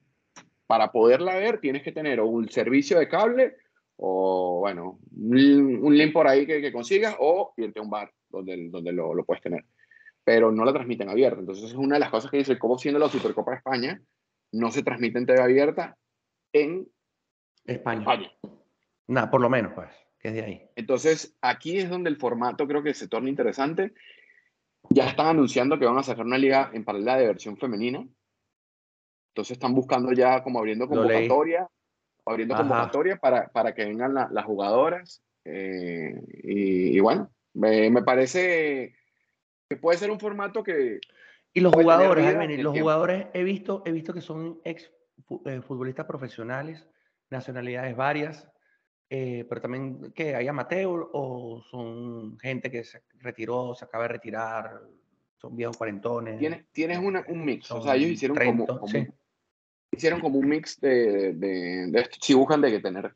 para 0.67 0.91
poderla 0.91 1.37
ver 1.37 1.59
tienes 1.59 1.81
que 1.81 1.91
tener 1.91 2.21
un 2.21 2.49
servicio 2.49 2.99
de 2.99 3.09
cable 3.09 3.55
o, 3.95 4.59
bueno, 4.59 4.99
un, 5.17 5.97
link 5.97 6.13
por 6.13 6.27
ahí 6.27 6.45
que, 6.45 6.61
que, 6.61 6.71
consigas 6.71 7.15
o 7.19 7.51
irte 7.57 7.79
a 7.79 7.81
un 7.81 7.89
bar 7.89 8.13
donde, 8.29 8.69
donde 8.69 8.91
lo, 8.91 9.15
lo, 9.15 9.25
puedes 9.25 9.41
tener. 9.41 9.65
Pero 10.23 10.51
no 10.51 10.65
la 10.65 10.73
transmiten 10.73 11.09
abierta. 11.09 11.39
Entonces 11.39 11.71
es 11.71 11.75
una 11.75 11.95
de 11.95 12.01
las 12.01 12.09
cosas 12.09 12.29
que 12.29 12.37
dice, 12.37 12.59
como 12.59 12.77
siendo 12.77 12.99
la 12.99 13.09
Supercopa 13.09 13.51
de 13.51 13.57
España, 13.57 14.01
no 14.51 14.71
se 14.71 14.83
transmite 14.83 15.17
en 15.17 15.25
TV 15.25 15.41
abierta 15.41 15.97
en 16.53 16.87
España. 17.65 18.01
España. 18.01 18.31
Nada, 19.07 19.29
por 19.29 19.41
lo 19.41 19.49
menos, 19.49 19.73
pues, 19.73 19.89
que 20.19 20.29
es 20.29 20.33
de 20.33 20.43
ahí. 20.43 20.69
Entonces, 20.75 21.35
aquí 21.41 21.77
es 21.77 21.89
donde 21.89 22.09
el 22.09 22.17
formato 22.17 22.67
creo 22.67 22.83
que 22.83 22.93
se 22.93 23.07
torna 23.07 23.29
interesante. 23.29 23.93
Ya 24.89 25.07
están 25.07 25.27
anunciando 25.27 25.77
que 25.79 25.85
van 25.85 25.97
a 25.97 26.03
sacar 26.03 26.25
una 26.25 26.37
liga 26.37 26.71
en 26.73 26.83
paralela 26.83 27.17
de 27.17 27.27
versión 27.27 27.57
femenina. 27.57 28.05
Entonces 29.31 29.53
están 29.53 29.73
buscando 29.73 30.11
ya 30.11 30.43
como 30.43 30.59
abriendo 30.59 30.87
convocatoria, 30.87 31.67
abriendo 32.25 32.55
convocatoria 32.55 33.15
para, 33.15 33.47
para 33.47 33.73
que 33.73 33.85
vengan 33.85 34.13
las 34.13 34.45
jugadoras. 34.45 35.23
Eh, 35.45 36.21
y, 36.43 36.99
bueno, 36.99 37.31
me, 37.53 37.89
me, 37.89 38.03
parece 38.03 38.95
que 39.71 39.77
puede 39.77 39.97
ser 39.97 40.11
un 40.11 40.19
formato 40.19 40.63
que... 40.63 40.99
Y 41.53 41.61
los 41.61 41.73
jugadores, 41.73 42.59
los 42.59 42.77
jugadores 42.77 43.27
he 43.33 43.41
visto, 43.41 43.83
he 43.85 43.93
visto 43.93 44.13
que 44.13 44.19
son 44.19 44.59
ex 44.65 44.91
eh, 45.45 45.61
futbolistas 45.61 46.05
profesionales, 46.05 46.85
nacionalidades 47.29 47.95
varias, 47.95 48.49
eh, 49.09 49.45
pero 49.47 49.61
también 49.61 50.11
que 50.11 50.35
hay 50.35 50.45
amateur 50.49 51.09
o 51.13 51.63
son 51.71 52.37
gente 52.39 52.69
que 52.69 52.83
se 52.83 53.03
retiró, 53.19 53.73
se 53.73 53.85
acaba 53.85 54.03
de 54.03 54.09
retirar, 54.09 54.81
son 55.37 55.55
viejos 55.55 55.77
cuarentones. 55.77 56.37
Tienes, 56.37 56.65
tienes 56.73 56.99
una, 56.99 57.23
un 57.29 57.45
mix, 57.45 57.71
o 57.71 57.81
sea, 57.81 57.95
ellos 57.95 58.11
hicieron 58.11 58.37
como, 58.37 58.67
hicieron 59.89 60.19
como 60.19 60.37
un 60.37 60.49
mix 60.49 60.81
de, 60.81 61.31
de, 61.31 61.87
de, 61.87 62.09
si 62.19 62.33
buscan 62.33 62.59
de 62.59 62.71
que 62.71 62.79
tener 62.81 63.15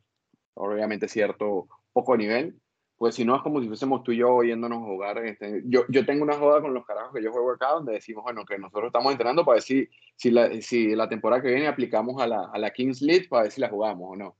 obviamente 0.54 1.10
cierto 1.10 1.68
poco 1.91 2.15
nivel, 2.15 2.58
pues 2.98 3.16
si 3.16 3.26
no 3.26 3.36
es 3.36 3.42
como 3.42 3.62
si 3.62 3.68
fuésemos 3.68 4.04
tú 4.04 4.12
y 4.12 4.18
yo 4.18 4.34
oyéndonos 4.34 4.80
jugar. 4.80 5.18
Este, 5.26 5.62
yo, 5.66 5.84
yo 5.90 6.06
tengo 6.06 6.24
una 6.24 6.38
joda 6.38 6.62
con 6.62 6.74
los 6.74 6.86
carajos 6.86 7.14
que 7.14 7.22
yo 7.22 7.32
juego 7.32 7.52
acá 7.52 7.72
donde 7.72 7.94
decimos, 7.94 8.24
bueno, 8.24 8.46
que 8.46 8.58
nosotros 8.58 8.88
estamos 8.88 9.12
entrenando 9.12 9.44
para 9.44 9.56
ver 9.56 9.64
si, 9.64 9.90
si, 10.16 10.32
la, 10.32 10.62
si 10.62 10.96
la 10.96 11.10
temporada 11.10 11.42
que 11.42 11.50
viene 11.50 11.68
aplicamos 11.68 12.22
a 12.22 12.28
la, 12.28 12.50
a 12.52 12.58
la 12.58 12.72
Kings 12.72 13.02
League 13.02 13.28
para 13.30 13.44
ver 13.44 13.52
si 13.52 13.62
la 13.62 13.70
jugamos 13.70 14.12
o 14.12 14.16
no. 14.16 14.38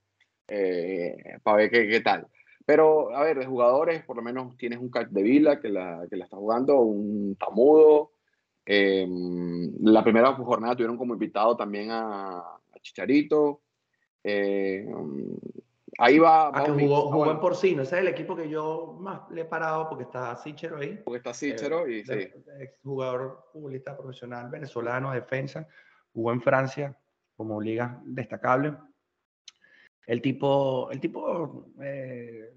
Eh, 0.48 1.18
para 1.44 1.58
ver 1.58 1.72
qué, 1.72 1.88
qué, 1.88 2.02
tal. 2.02 2.28
Pero, 2.66 3.16
a 3.16 3.24
ver, 3.24 3.40
de 3.40 3.46
jugadores, 3.46 4.04
por 4.04 4.16
lo 4.16 4.22
menos 4.24 4.56
tienes 4.58 4.80
un 4.80 4.90
Cat 4.90 5.10
de 5.10 5.24
Vila 5.24 5.60
que 5.60 5.70
la, 5.70 6.08
que 6.10 6.16
la 6.16 6.26
está 6.26 6.38
jugando, 6.38 6.80
un 6.80 7.36
Tamudo. 7.36 8.12
Eh, 8.66 9.06
la 9.82 10.04
primera 10.04 10.34
jornada 10.34 10.76
tuvieron 10.76 10.98
como 10.98 11.14
invitado 11.14 11.56
también 11.58 11.92
a, 11.92 12.38
a 12.38 12.80
Chicharito. 12.82 13.62
Eh, 14.24 14.88
ahí 15.98 16.20
va. 16.20 16.52
Ah, 16.54 16.64
que 16.64 16.72
jugó, 16.72 17.12
jugó 17.12 17.32
en 17.32 17.40
Porcino. 17.40 17.84
Ese 17.84 17.96
es 17.96 18.02
el 18.02 18.08
equipo 18.08 18.36
que 18.36 18.50
yo 18.50 18.98
más 19.00 19.22
le 19.32 19.42
he 19.42 19.46
parado 19.46 19.90
porque 19.90 20.04
está 20.04 20.36
Sichero 20.36 20.78
ahí. 20.78 21.00
Porque 21.04 21.18
está 21.18 21.34
Sichero 21.34 21.88
y 21.88 22.06
sí. 22.06 22.30
Jugador 22.84 23.46
futbolista 23.52 23.98
profesional 23.98 24.50
venezolano, 24.50 25.12
defensa. 25.12 25.68
Jugó 26.14 26.32
en 26.32 26.42
Francia 26.42 26.98
como 27.36 27.62
liga 27.62 28.02
destacable. 28.06 28.76
El 30.08 30.22
tipo, 30.22 30.90
el 30.92 31.00
tipo, 31.00 31.68
eh, 31.82 32.54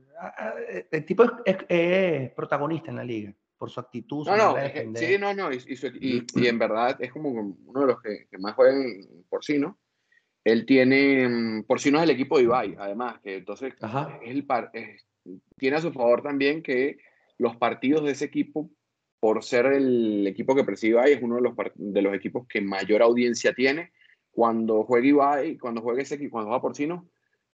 el 0.91 1.05
tipo 1.07 1.25
es, 1.45 2.31
protagonista 2.33 2.91
en 2.91 2.97
la 2.97 3.05
liga 3.05 3.35
por 3.57 3.71
su 3.71 3.81
actitud. 3.81 4.27
no, 4.27 4.37
no, 4.37 4.57
sí, 4.95 5.17
no, 5.19 5.35
no, 5.35 5.53
y, 5.53 6.27
y, 6.35 6.47
en 6.47 6.59
verdad 6.59 6.97
es 7.01 7.11
como 7.11 7.31
uno 7.31 7.81
de 7.81 7.87
los 7.87 8.01
que, 8.03 8.29
más 8.39 8.55
juegan 8.55 8.85
por 9.29 9.45
sí, 9.45 9.59
¿no? 9.59 9.79
Él 10.45 10.67
tiene, 10.67 11.29
mm, 11.29 11.65
por 11.65 11.81
sí 11.81 11.91
no 11.91 11.99
es 11.99 12.05
el 12.05 12.11
equipo 12.11 12.39
de 12.39 12.45
Ibai, 12.45 12.77
además, 12.79 13.21
que 13.21 13.37
entonces 13.37 13.75
es 14.23 14.31
el 14.31 14.47
par, 14.47 14.71
tiene 15.57 15.77
a 15.77 15.81
su 15.81 15.93
favor 15.93 16.23
también 16.23 16.63
que 16.63 16.99
los 17.37 17.57
partidos 17.57 18.05
de 18.05 18.13
ese 18.13 18.25
equipo, 18.25 18.71
por 19.21 19.43
ser 19.43 19.67
el 19.67 20.27
equipo 20.27 20.55
que 20.55 20.65
preside 20.65 20.93
Ibai, 20.93 21.13
es 21.13 21.23
uno 21.23 21.37
de 21.37 21.43
los, 21.43 21.55
de 21.75 22.03
los 22.03 22.15
equipos 22.15 22.47
que 22.49 22.61
mayor 22.61 23.03
audiencia 23.03 23.53
tiene. 23.53 23.93
Cuando 24.31 24.85
juega 24.85 25.07
Ibai, 25.07 25.59
cuando 25.59 25.83
juega 25.83 26.03
ese 26.03 26.15
equipo, 26.15 26.33
cuando 26.33 26.51
va 26.51 26.61
por 26.61 26.79
no 26.87 27.09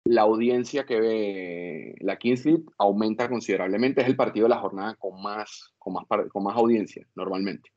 la 0.05 0.23
audiencia 0.23 0.85
que 0.85 1.01
ve 1.01 1.95
la 2.01 2.17
Kings 2.17 2.45
League 2.45 2.65
aumenta 2.79 3.29
considerablemente. 3.29 4.03
Es 4.03 4.07
el 4.07 4.17
partido 4.17 4.45
de 4.45 4.51
la 4.51 4.61
jornada 4.61 4.95
con 4.97 5.21
más, 5.23 5.73
con 5.79 5.95
más, 5.95 6.05
con 6.31 6.45
más 6.45 6.57
audiencia, 6.57 7.07
normalmente. 7.15 7.71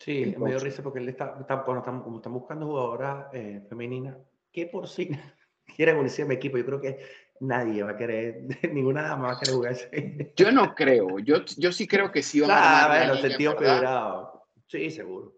Sí, 0.00 0.34
me 0.38 0.48
dio 0.48 0.58
risa 0.58 0.82
porque 0.82 0.98
él 0.98 1.10
está, 1.10 1.34
como 1.64 1.78
están 1.78 2.32
buscando 2.32 2.66
jugadoras 2.66 3.26
eh, 3.34 3.62
femeninas, 3.68 4.16
que 4.50 4.66
por 4.66 4.88
sí 4.88 5.10
quieren 5.76 5.98
unirse 5.98 6.22
a 6.22 6.26
mi 6.26 6.34
equipo. 6.34 6.56
Yo 6.56 6.64
creo 6.64 6.80
que 6.80 6.98
nadie 7.40 7.82
va 7.82 7.90
a 7.90 7.96
querer, 7.96 8.44
ninguna 8.72 9.02
dama 9.02 9.28
va 9.28 9.34
a 9.34 9.38
querer 9.38 9.54
jugar 9.54 9.72
ese. 9.72 10.32
Yo 10.36 10.50
no 10.52 10.74
creo, 10.74 11.18
yo, 11.18 11.44
yo 11.58 11.70
sí 11.70 11.86
creo 11.86 12.10
que 12.10 12.22
sí 12.22 12.40
van 12.40 12.50
a 12.50 12.84
armar 12.84 13.18
la 13.20 13.36
liga. 13.36 14.32
Sí, 14.66 14.90
seguro. 14.90 15.34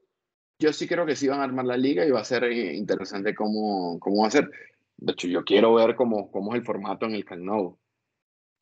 Yo 0.60 0.72
sí 0.72 0.86
creo 0.86 1.04
que 1.04 1.16
sí 1.16 1.26
van 1.26 1.40
a 1.40 1.44
armar 1.44 1.64
la 1.64 1.76
liga 1.76 2.06
y 2.06 2.10
va 2.12 2.20
a 2.20 2.24
ser 2.24 2.44
eh, 2.44 2.74
interesante 2.74 3.34
cómo, 3.34 3.98
cómo 3.98 4.22
va 4.22 4.28
a 4.28 4.30
ser. 4.30 4.48
De 4.96 5.12
hecho, 5.12 5.26
yo 5.26 5.42
quiero 5.42 5.74
ver 5.74 5.96
cómo, 5.96 6.30
cómo 6.30 6.52
es 6.52 6.60
el 6.60 6.64
formato 6.64 7.06
en 7.06 7.14
el 7.14 7.24
Camp 7.24 7.42
Nou. 7.42 7.76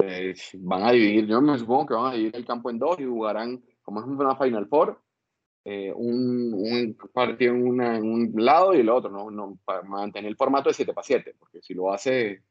Eh, 0.02 0.34
van 0.54 0.84
a 0.84 0.92
dividir, 0.92 1.26
yo 1.26 1.42
me 1.42 1.58
supongo 1.58 1.86
que 1.86 1.94
van 1.94 2.06
a 2.06 2.14
dividir 2.14 2.36
el 2.36 2.46
campo 2.46 2.70
en 2.70 2.78
dos 2.78 2.98
y 2.98 3.04
jugarán, 3.04 3.62
como 3.82 4.00
es 4.00 4.06
una 4.06 4.34
Final 4.34 4.66
Four, 4.66 4.98
eh, 5.64 5.92
un, 5.94 6.55
un, 6.55 6.96
partido 7.12 7.55
en, 7.55 7.62
un 7.81 8.33
lado 8.37 8.75
y 8.75 8.81
el 8.81 8.88
otro, 8.88 9.11
¿no? 9.11 9.31
no 9.31 9.59
para 9.64 9.83
mantener 9.83 10.31
el 10.31 10.37
formato 10.37 10.70
de 10.70 10.75
7 10.75 10.92
para 10.94 11.05
7, 11.05 11.35
porque 11.38 11.61
si 11.61 11.75
lo 11.75 11.92
hace 11.92 12.42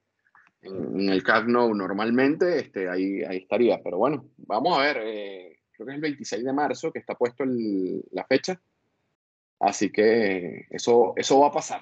en, 0.62 1.10
el 1.10 1.24
Camp 1.24 1.48
Nou 1.48 1.74
normalmente, 1.74 2.60
este, 2.60 2.90
ahí, 2.90 3.24
ahí 3.24 3.38
estaría. 3.38 3.82
Pero 3.82 3.98
bueno, 3.98 4.26
vamos 4.38 4.78
a 4.78 4.82
ver, 4.84 4.98
eh, 5.04 5.60
creo 5.72 5.88
que 5.88 5.92
es 5.94 5.96
el 5.96 6.02
26 6.02 6.44
de 6.44 6.54
marzo 6.54 6.92
que 6.92 7.00
está 7.00 7.16
puesto 7.16 7.44
la 7.46 8.26
fecha, 8.26 8.62
así 9.60 9.92
que 9.92 10.68
eso, 10.70 11.14
eso 11.16 11.40
va 11.40 11.48
a 11.48 11.52
pasar. 11.52 11.82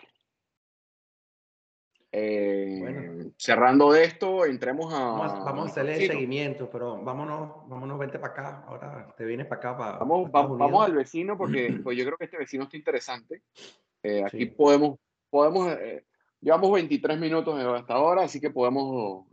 Eh, 2.12 3.32
cerrando 3.38 3.91
de 3.91 4.06
esto, 4.06 4.46
entremos 4.46 4.93
a. 4.93 5.00
Vamos, 5.43 5.67
a 5.67 5.72
hacerle 5.72 5.96
el 5.98 6.12
seguimiento, 6.12 6.70
pero 6.70 7.02
vámonos, 7.04 7.67
vámonos, 7.67 8.00
vente 8.00 8.17
para 8.17 8.34
acá. 8.34 8.63
Ahora 8.67 9.13
te 9.17 9.26
vienes 9.26 9.46
para 9.46 9.60
acá. 9.60 9.78
Para, 9.78 9.98
vamos, 10.00 10.32
vamos, 10.32 10.86
al 10.86 10.93
vecino, 10.93 11.38
porque 11.38 11.67
pues 11.84 11.98
yo 11.98 12.06
creo 12.06 12.17
que 12.17 12.26
este 12.26 12.38
vecino 12.38 12.63
está 12.63 12.78
interesante. 12.78 13.43
Eh, 14.04 14.24
aquí 14.24 14.46
podemos, 14.46 15.00
podemos 15.30 15.74
eh, 15.74 16.06
llevamos 16.39 16.72
23 16.72 17.20
minutos 17.20 17.62
hasta 17.62 17.93
ahora, 17.93 18.24
así 18.24 18.39
que 18.39 18.52
podemos 18.52 19.26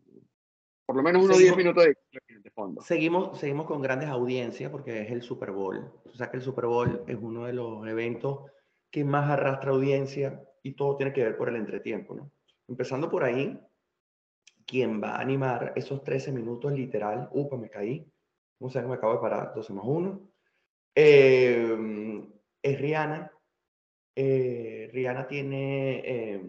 por 0.87 0.97
lo 0.97 1.03
menos 1.03 1.25
unos 1.25 1.39
10 1.39 1.57
minutos 1.57 1.85
de, 1.85 1.97
de, 2.43 2.51
fondo. 2.51 2.83
Seguimos, 2.83 3.39
seguimos 3.39 3.67
con 3.67 3.81
grandes 3.81 4.09
audiencias 4.11 4.71
porque 4.71 5.03
es 5.03 5.11
el 5.11 5.23
Super 5.23 5.51
Bowl. 5.53 5.91
O 6.05 6.15
sea 6.15 6.31
que 6.31 6.37
el 6.37 6.43
Super 6.43 6.67
Bowl 6.67 7.05
es 7.07 7.17
uno 7.19 7.47
de 7.47 7.55
los 7.55 7.87
eventos 7.87 8.51
que 8.91 9.05
más 9.05 9.31
arrastra 9.31 9.71
audiencia 9.71 10.43
y 10.63 10.73
todo 10.73 10.97
tiene 10.97 11.13
que 11.13 11.23
ver 11.23 11.37
por 11.37 11.49
el 11.49 11.57
entretiempo, 11.57 12.15
¿no? 12.15 12.31
Empezando 12.69 13.11
por 13.11 13.25
ahí, 13.25 13.61
quien 14.67 15.03
va 15.03 15.17
a 15.17 15.21
animar 15.21 15.73
esos 15.77 16.03
13 16.03 16.33
minutos 16.33 16.73
literal, 16.73 17.29
upa, 17.33 17.57
me 17.57 17.69
caí, 17.69 18.11
no 18.61 18.71
sé, 18.71 18.83
me 18.83 18.95
acabo 18.95 19.15
de 19.15 19.21
parar, 19.21 19.53
12 19.55 19.73
más 19.73 19.85
1, 19.87 20.35
eh, 20.95 22.29
es 22.63 22.81
Rihanna. 22.81 23.31
Eh, 24.17 24.91
Rihanna 24.93 25.27
tiene, 25.27 26.03
eh, 26.05 26.43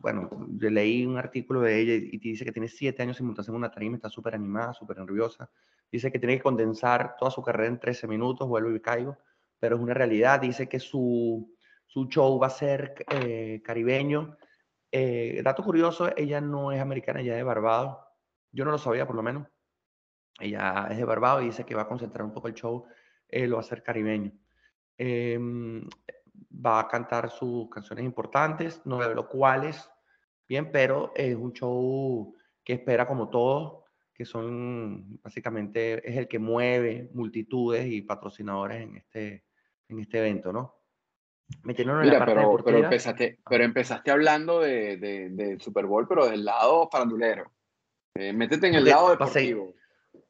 bueno, 0.00 0.30
yo 0.56 0.70
leí 0.70 1.04
un 1.04 1.18
artículo 1.18 1.60
de 1.60 1.80
ella 1.80 1.94
y, 1.94 2.18
dice 2.18 2.44
que 2.44 2.52
tiene 2.52 2.68
7 2.68 3.02
años 3.02 3.16
sin 3.16 3.26
montarse 3.26 3.50
en 3.50 3.56
una 3.56 3.70
tarima, 3.70 3.96
está 3.96 4.08
súper 4.08 4.34
animada, 4.34 4.72
súper 4.72 4.98
nerviosa. 4.98 5.50
Dice 5.90 6.10
que 6.10 6.18
tiene 6.18 6.36
que 6.36 6.42
condensar 6.42 7.16
toda 7.18 7.30
su 7.30 7.42
carrera 7.42 7.68
en 7.68 7.80
13 7.80 8.06
minutos, 8.06 8.48
vuelvo 8.48 8.74
y 8.74 8.80
caigo, 8.80 9.18
pero 9.58 9.76
es 9.76 9.82
una 9.82 9.94
realidad. 9.94 10.40
Dice 10.40 10.68
que 10.68 10.78
su, 10.78 11.52
su 11.86 12.06
show 12.06 12.38
va 12.38 12.46
a 12.46 12.50
ser 12.50 12.94
caribeño 13.62 14.36
eh, 14.96 15.42
dato 15.42 15.64
curioso, 15.64 16.16
ella 16.16 16.40
no 16.40 16.70
es 16.70 16.80
americana, 16.80 17.20
ella 17.20 17.32
es 17.32 17.38
de 17.38 17.42
Barbados. 17.42 17.98
Yo 18.52 18.64
no 18.64 18.70
lo 18.70 18.78
sabía, 18.78 19.04
por 19.04 19.16
lo 19.16 19.24
menos. 19.24 19.48
Ella 20.38 20.86
es 20.88 20.98
de 20.98 21.04
Barbados 21.04 21.42
y 21.42 21.46
dice 21.46 21.64
que 21.64 21.74
va 21.74 21.82
a 21.82 21.88
concentrar 21.88 22.24
un 22.24 22.32
poco 22.32 22.46
el 22.46 22.54
show, 22.54 22.86
eh, 23.26 23.48
lo 23.48 23.56
va 23.56 23.62
a 23.62 23.64
hacer 23.64 23.82
caribeño. 23.82 24.30
Em, 24.96 25.84
va 26.64 26.78
a 26.78 26.86
cantar 26.86 27.28
sus 27.28 27.68
canciones 27.70 28.04
importantes, 28.04 28.82
no 28.86 29.02
lo 29.02 29.28
cuales, 29.28 29.90
bien, 30.46 30.70
pero 30.70 31.12
es 31.16 31.34
un 31.34 31.52
show 31.52 32.32
que 32.62 32.74
espera 32.74 33.04
como 33.04 33.28
todos, 33.30 33.82
que 34.14 34.24
son 34.24 35.20
básicamente, 35.24 36.08
es 36.08 36.16
el 36.16 36.28
que 36.28 36.38
mueve 36.38 37.10
multitudes 37.14 37.84
y 37.90 38.02
patrocinadores 38.02 38.80
en 38.80 38.96
este, 38.98 39.44
en 39.88 39.98
este 39.98 40.18
evento, 40.18 40.52
¿no? 40.52 40.83
Mira, 41.64 42.24
pero, 42.24 42.56
pero, 42.64 42.78
empezaste, 42.78 43.38
pero 43.48 43.64
empezaste 43.64 44.10
hablando 44.10 44.60
de, 44.60 44.96
de, 44.96 45.58
Super 45.60 45.86
Bowl, 45.86 46.06
pero 46.08 46.26
del 46.26 46.44
lado 46.44 46.88
farandulero. 46.90 47.52
Eh, 48.14 48.32
métete 48.32 48.68
en 48.68 48.74
el 48.76 48.84
lado 48.84 49.10
deportivo. 49.10 49.74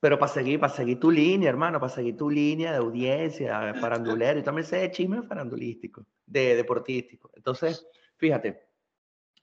pero 0.00 0.18
para 0.18 0.32
seguir, 0.32 0.58
para 0.58 0.72
seguir 0.72 0.98
tu 0.98 1.10
línea, 1.10 1.50
hermano, 1.50 1.78
para 1.78 1.92
seguir 1.92 2.16
tu 2.16 2.30
línea 2.30 2.72
de 2.72 2.78
audiencia, 2.78 3.74
farandulero, 3.74 4.38
y 4.38 4.42
también 4.42 4.66
sé 4.66 4.76
de 4.76 4.90
chisme 4.90 5.22
farandulístico, 5.22 6.04
de 6.26 6.56
deportístico. 6.56 7.30
Entonces, 7.34 7.86
fíjate, 8.16 8.68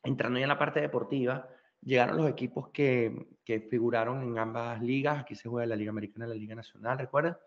entrando 0.03 0.39
ya 0.39 0.45
en 0.45 0.49
la 0.49 0.59
parte 0.59 0.81
deportiva, 0.81 1.47
llegaron 1.81 2.17
los 2.17 2.29
equipos 2.29 2.69
que, 2.69 3.27
que 3.43 3.61
figuraron 3.61 4.23
en 4.23 4.37
ambas 4.37 4.81
ligas. 4.81 5.19
Aquí 5.19 5.35
se 5.35 5.49
juega 5.49 5.67
la 5.67 5.75
Liga 5.75 5.91
Americana 5.91 6.25
y 6.25 6.29
la 6.29 6.35
Liga 6.35 6.55
Nacional, 6.55 6.99
¿recuerdan? 6.99 7.37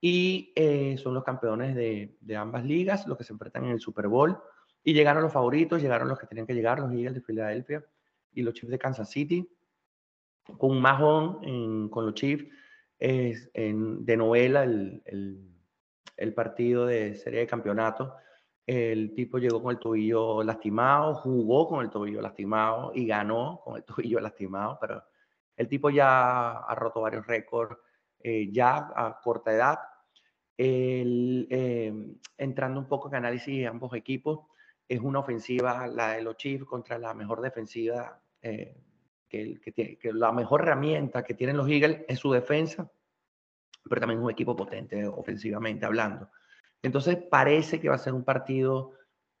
Y 0.00 0.52
eh, 0.54 0.96
son 0.98 1.14
los 1.14 1.24
campeones 1.24 1.74
de, 1.74 2.16
de, 2.20 2.36
ambas 2.36 2.64
ligas, 2.64 3.06
los 3.06 3.16
que 3.16 3.24
se 3.24 3.32
enfrentan 3.32 3.64
en 3.64 3.72
el 3.72 3.80
Super 3.80 4.08
Bowl. 4.08 4.38
Y 4.84 4.92
llegaron 4.92 5.22
los 5.22 5.32
favoritos, 5.32 5.82
llegaron 5.82 6.08
los 6.08 6.18
que 6.18 6.26
tenían 6.26 6.46
que 6.46 6.54
llegar, 6.54 6.78
los 6.78 6.92
Eagles 6.92 7.14
de 7.14 7.20
Filadelfia 7.20 7.84
y 8.32 8.42
los 8.42 8.54
Chiefs 8.54 8.70
de 8.70 8.78
Kansas 8.78 9.10
City. 9.10 9.48
Con 10.58 10.70
un 10.70 10.80
majón 10.80 11.88
con 11.88 12.06
los 12.06 12.14
Chiefs 12.14 12.46
es 12.98 13.50
en, 13.52 14.04
de 14.04 14.16
novela 14.16 14.62
el, 14.62 15.02
el, 15.06 15.50
el 16.16 16.34
partido 16.34 16.86
de 16.86 17.14
serie 17.16 17.40
de 17.40 17.46
campeonato 17.46 18.14
el 18.66 19.14
tipo 19.14 19.38
llegó 19.38 19.62
con 19.62 19.72
el 19.72 19.78
tobillo 19.78 20.42
lastimado, 20.42 21.14
jugó 21.14 21.68
con 21.68 21.84
el 21.84 21.90
tobillo 21.90 22.20
lastimado 22.20 22.90
y 22.94 23.06
ganó 23.06 23.60
con 23.64 23.76
el 23.76 23.84
tobillo 23.84 24.20
lastimado, 24.20 24.78
pero 24.80 25.04
el 25.56 25.68
tipo 25.68 25.88
ya 25.88 26.58
ha 26.58 26.74
roto 26.74 27.00
varios 27.00 27.26
récords 27.26 27.78
eh, 28.26 28.48
ya 28.50 28.88
a 28.92 29.20
corta 29.22 29.52
edad. 29.52 29.78
Em, 30.58 32.18
entrando 32.36 32.80
un 32.80 32.88
poco 32.88 33.06
en 33.06 33.14
análisis 33.14 33.56
de 33.56 33.68
ambos 33.68 33.94
equipos, 33.94 34.40
es 34.88 34.98
una 35.00 35.20
ofensiva, 35.20 35.86
la 35.86 36.14
de 36.14 36.22
los 36.22 36.36
Chiefs, 36.36 36.64
contra 36.64 36.98
la 36.98 37.14
mejor 37.14 37.40
defensiva, 37.40 38.20
eh, 38.42 38.76
que, 39.28 40.00
la 40.12 40.32
mejor 40.32 40.62
herramienta 40.62 41.22
que 41.22 41.34
tienen 41.34 41.56
los 41.56 41.68
Eagles 41.68 42.04
es 42.08 42.18
su 42.18 42.32
defensa, 42.32 42.90
pero 43.88 44.00
también 44.00 44.18
es 44.18 44.24
un 44.24 44.30
equipo 44.32 44.56
potente 44.56 45.06
ofensivamente 45.06 45.86
hablando. 45.86 46.28
Entonces 46.82 47.16
parece 47.30 47.80
que 47.80 47.88
va 47.88 47.94
a 47.94 47.98
ser 47.98 48.12
un 48.12 48.24
partido 48.24 48.90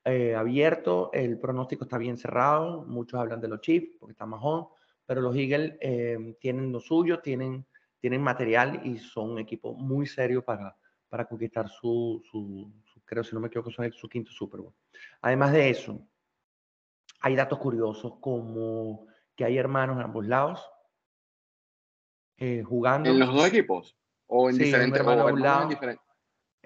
eh, 0.04 0.36
abierto, 0.36 1.10
el 1.12 1.40
pronóstico 1.40 1.84
está 1.84 1.98
bien 1.98 2.18
cerrado, 2.18 2.84
muchos 2.84 3.18
hablan 3.18 3.40
de 3.40 3.48
los 3.48 3.60
Chiefs 3.60 3.96
porque 3.98 4.12
está 4.12 4.26
majón, 4.26 4.68
pero 5.04 5.20
los 5.20 5.34
Eagles 5.34 5.74
eh, 5.80 6.36
tienen 6.38 6.70
lo 6.70 6.78
suyo, 6.78 7.18
tienen, 7.18 7.66
tienen 8.00 8.22
material 8.22 8.80
y 8.84 8.98
son 8.98 9.30
un 9.30 9.38
equipo 9.38 9.74
muy 9.74 10.06
serio 10.06 10.44
para, 10.44 10.76
para 11.08 11.24
conquistar 11.24 11.68
su, 11.68 12.22
su, 12.30 12.72
creo 13.04 13.24
si 13.24 13.34
no 13.34 13.40
me 13.40 13.48
equivoco, 13.48 13.70
es 13.82 13.94
su 13.94 14.08
quinto 14.08 14.30
Super 14.30 14.60
Bowl. 14.60 14.74
Además 15.22 15.52
de 15.52 15.70
eso, 15.70 16.06
hay 17.20 17.34
datos 17.34 17.58
curiosos 17.58 18.14
como 18.20 19.06
que 19.34 19.44
hay 19.44 19.58
hermanos 19.58 19.96
en 19.96 20.02
ambos 20.02 20.26
lados 20.26 20.70
eh, 22.38 22.62
jugando. 22.62 23.10
¿En 23.10 23.18
los 23.18 23.34
dos 23.34 23.48
equipos? 23.48 23.96
¿O 24.26 24.50
en 24.50 24.58
diferentes 24.58 25.00
en 25.00 25.98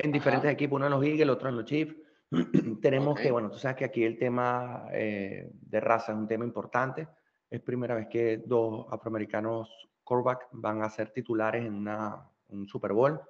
en 0.02 0.12
diferentes 0.12 0.50
equipos, 0.50 0.76
uno 0.76 0.86
en 0.86 0.92
los 0.92 1.04
Eagles, 1.04 1.28
otro 1.28 1.50
en 1.50 1.56
los 1.56 1.64
Chiefs. 1.66 1.94
Tenemos 2.80 3.20
que, 3.20 3.30
bueno, 3.30 3.50
tú 3.50 3.58
sabes 3.58 3.76
que 3.76 3.84
aquí 3.84 4.02
el 4.02 4.18
tema 4.18 4.86
eh, 4.92 5.50
de 5.52 5.80
raza 5.80 6.12
es 6.12 6.18
un 6.18 6.26
tema 6.26 6.44
importante. 6.44 7.06
Es 7.50 7.60
primera 7.60 7.94
vez 7.94 8.06
que 8.08 8.38
dos 8.38 8.86
afroamericanos 8.90 9.68
quarterback 10.10 10.48
van 10.52 10.82
a 10.82 10.90
ser 10.90 11.10
titulares 11.10 11.64
en 11.64 11.74
una, 11.74 12.28
un 12.48 12.66
Super 12.66 12.92
Bowl. 12.92 13.20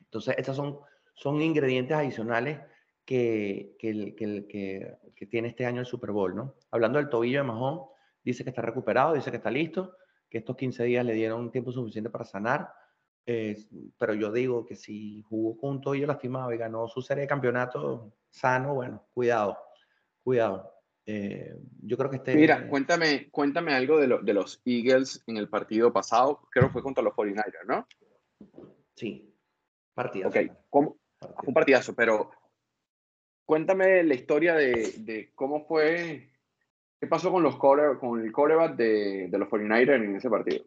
Entonces, 0.00 0.34
estos 0.38 0.56
son, 0.56 0.78
son 1.14 1.40
ingredientes 1.40 1.96
adicionales 1.96 2.60
que, 3.04 3.76
que, 3.78 4.14
que, 4.14 4.98
que, 5.16 5.26
tiene 5.26 5.48
este 5.48 5.66
año 5.66 5.80
el 5.80 5.86
Super 5.86 6.12
Bowl, 6.12 6.34
¿no? 6.34 6.54
Hablando 6.70 6.98
del 6.98 7.08
tobillo 7.08 7.38
de 7.38 7.44
Mahón, 7.44 7.80
dice 8.22 8.44
que 8.44 8.50
está 8.50 8.62
recuperado, 8.62 9.14
dice 9.14 9.30
que 9.30 9.38
está 9.38 9.50
listo, 9.50 9.96
que 10.28 10.38
estos 10.38 10.56
15 10.56 10.84
días 10.84 11.04
le 11.04 11.14
dieron 11.14 11.50
tiempo 11.50 11.72
suficiente 11.72 12.10
para 12.10 12.24
sanar 12.24 12.70
pero 13.98 14.14
yo 14.14 14.32
digo 14.32 14.64
que 14.64 14.74
si 14.74 15.22
jugó 15.22 15.58
con 15.58 15.70
un 15.70 15.80
tobillo 15.82 16.06
lastimado 16.06 16.50
y 16.52 16.56
ganó 16.56 16.88
su 16.88 17.02
serie 17.02 17.22
de 17.22 17.28
campeonatos 17.28 18.10
sano, 18.30 18.74
bueno, 18.74 19.04
cuidado, 19.12 19.58
cuidado. 20.22 20.72
Eh, 21.10 21.56
yo 21.84 21.96
creo 21.96 22.10
que 22.10 22.16
este... 22.16 22.34
Mira, 22.34 22.68
cuéntame, 22.68 23.30
cuéntame 23.30 23.72
algo 23.72 23.96
de, 23.98 24.18
de, 24.22 24.34
los 24.34 24.60
Eagles 24.66 25.24
en 25.26 25.38
el 25.38 25.48
partido 25.48 25.90
pasado, 25.90 26.42
creo 26.50 26.66
que 26.66 26.74
fue 26.74 26.82
contra 26.82 27.02
los 27.02 27.14
49ers, 27.14 27.64
¿no? 27.66 27.86
Sí, 28.94 29.34
partidazo. 29.94 30.38
Ok, 30.38 30.46
¿Cómo? 30.68 30.98
un 31.46 31.54
partidazo, 31.54 31.94
pero 31.94 32.30
cuéntame 33.46 34.02
la 34.02 34.12
historia 34.12 34.54
de, 34.54 34.96
de, 34.98 35.32
cómo 35.34 35.64
fue, 35.64 36.30
qué 37.00 37.06
pasó 37.06 37.32
con, 37.32 37.42
los 37.42 37.56
con 37.56 38.20
el 38.20 38.30
coreback 38.30 38.76
de, 38.76 39.28
de 39.28 39.38
los 39.38 39.48
49ers 39.48 40.04
en 40.04 40.16
ese 40.16 40.28
partido. 40.28 40.66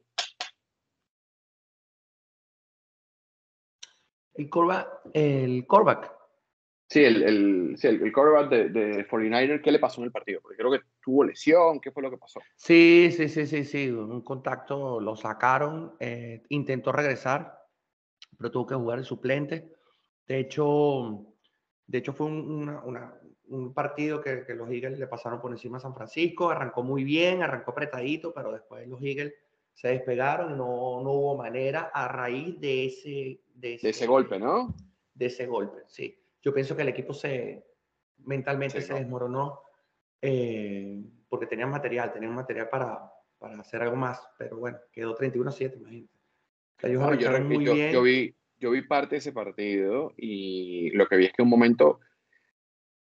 El 4.33 4.49
coreback. 4.49 4.87
El 5.13 5.67
coreback. 5.67 6.20
Sí, 6.91 7.05
el, 7.05 7.23
el, 7.23 7.77
sí, 7.77 7.87
el, 7.87 8.11
coreback 8.11 8.49
de, 8.49 8.67
de 8.67 9.07
49er, 9.07 9.61
¿qué 9.61 9.71
le 9.71 9.79
pasó 9.79 10.01
en 10.01 10.07
el 10.07 10.11
partido? 10.11 10.41
Porque 10.41 10.57
creo 10.57 10.71
que 10.71 10.81
tuvo 11.01 11.23
lesión, 11.23 11.79
¿qué 11.79 11.89
fue 11.89 12.03
lo 12.03 12.11
que 12.11 12.17
pasó? 12.17 12.41
Sí, 12.57 13.13
sí, 13.15 13.29
sí, 13.29 13.47
sí, 13.47 13.63
sí, 13.63 13.89
un 13.89 14.21
contacto, 14.23 14.99
lo 14.99 15.15
sacaron, 15.15 15.93
eh, 16.01 16.43
intentó 16.49 16.91
regresar, 16.91 17.57
pero 18.37 18.51
tuvo 18.51 18.67
que 18.67 18.75
jugar 18.75 18.99
el 18.99 19.05
suplente. 19.05 19.71
De 20.27 20.39
hecho, 20.39 21.33
de 21.87 21.97
hecho 21.97 22.11
fue 22.11 22.27
un, 22.27 22.67
una, 22.67 23.13
un 23.47 23.73
partido 23.73 24.19
que, 24.19 24.43
que, 24.45 24.53
los 24.53 24.69
Eagles 24.69 24.99
le 24.99 25.07
pasaron 25.07 25.39
por 25.39 25.51
encima 25.53 25.77
a 25.77 25.79
San 25.79 25.95
Francisco, 25.95 26.49
arrancó 26.49 26.83
muy 26.83 27.05
bien, 27.05 27.41
arrancó 27.41 27.71
apretadito, 27.71 28.33
pero 28.33 28.51
después 28.51 28.85
los 28.85 29.01
Eagles 29.01 29.33
se 29.73 29.87
despegaron 29.87 30.55
y 30.55 30.57
no, 30.57 30.99
no 31.01 31.11
hubo 31.11 31.37
manera 31.37 31.89
a 31.93 32.09
raíz 32.09 32.59
de 32.59 32.87
ese, 32.87 33.39
de 33.55 33.75
ese, 33.81 34.05
golpe, 34.05 34.37
¿no? 34.37 34.75
De 35.13 35.27
ese 35.27 35.45
golpe, 35.45 35.83
sí. 35.87 36.20
Yo 36.41 36.53
pienso 36.53 36.75
que 36.75 36.81
el 36.81 36.89
equipo 36.89 37.13
se 37.13 37.63
mentalmente 38.17 38.81
se 38.81 38.93
desmoronó 38.93 39.61
eh, 40.21 41.01
porque 41.27 41.47
tenían 41.47 41.69
material, 41.69 42.11
tenían 42.11 42.35
material 42.35 42.69
para, 42.69 43.11
para 43.39 43.59
hacer 43.59 43.81
algo 43.81 43.95
más, 43.95 44.21
pero 44.37 44.57
bueno, 44.57 44.77
quedó 44.91 45.15
31-7, 45.15 45.77
imagínate. 45.77 46.13
Ellos 46.83 47.19
yo, 47.19 47.41
muy 47.41 47.57
bien. 47.57 47.91
yo, 47.91 48.01
vi, 48.01 48.35
yo 48.57 48.71
vi 48.71 48.81
parte 48.81 49.15
de 49.15 49.19
ese 49.19 49.31
partido 49.31 50.13
y 50.17 50.89
lo 50.91 51.07
que 51.07 51.15
vi 51.15 51.25
es 51.25 51.33
que 51.33 51.43
un 51.43 51.49
momento 51.49 51.99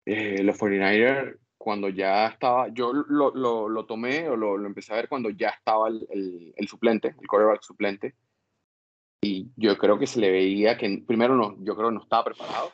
eh, 0.05 0.43
los 0.43 0.59
49ers 0.59 1.39
cuando 1.57 1.89
ya 1.89 2.27
estaba, 2.27 2.69
yo 2.69 2.93
lo, 2.93 3.33
lo, 3.35 3.69
lo 3.69 3.87
tomé 3.87 4.29
o 4.29 4.37
lo, 4.37 4.59
lo, 4.59 4.67
empecé 4.67 4.93
a 4.93 4.97
ver 4.97 5.09
cuando 5.09 5.31
ya 5.31 5.51
estaba 5.51 5.89
el, 5.89 6.07
el, 6.11 6.53
el 6.57 6.69
suplente, 6.69 7.15
el 7.21 7.29
quarterback 7.29 7.63
suplente, 7.63 8.15
y 9.21 9.49
yo 9.57 9.79
creo 9.79 9.97
que 9.97 10.09
se 10.09 10.19
le 10.19 10.33
veía 10.33 10.77
que 10.77 11.05
primero 11.07 11.37
no, 11.37 11.57
yo 11.63 11.77
creo 11.77 11.91
que 11.91 11.95
no 11.95 12.03
estaba 12.03 12.25
preparado, 12.25 12.73